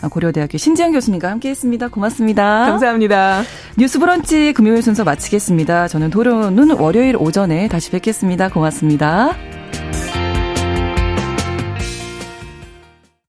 [0.09, 1.89] 고려대학교 신지영 교수님과 함께했습니다.
[1.89, 2.65] 고맙습니다.
[2.65, 3.43] 감사합니다.
[3.77, 5.87] 뉴스 브런치 금요일 순서 마치겠습니다.
[5.87, 8.49] 저는 도로는 월요일 오전에 다시 뵙겠습니다.
[8.49, 9.35] 고맙습니다.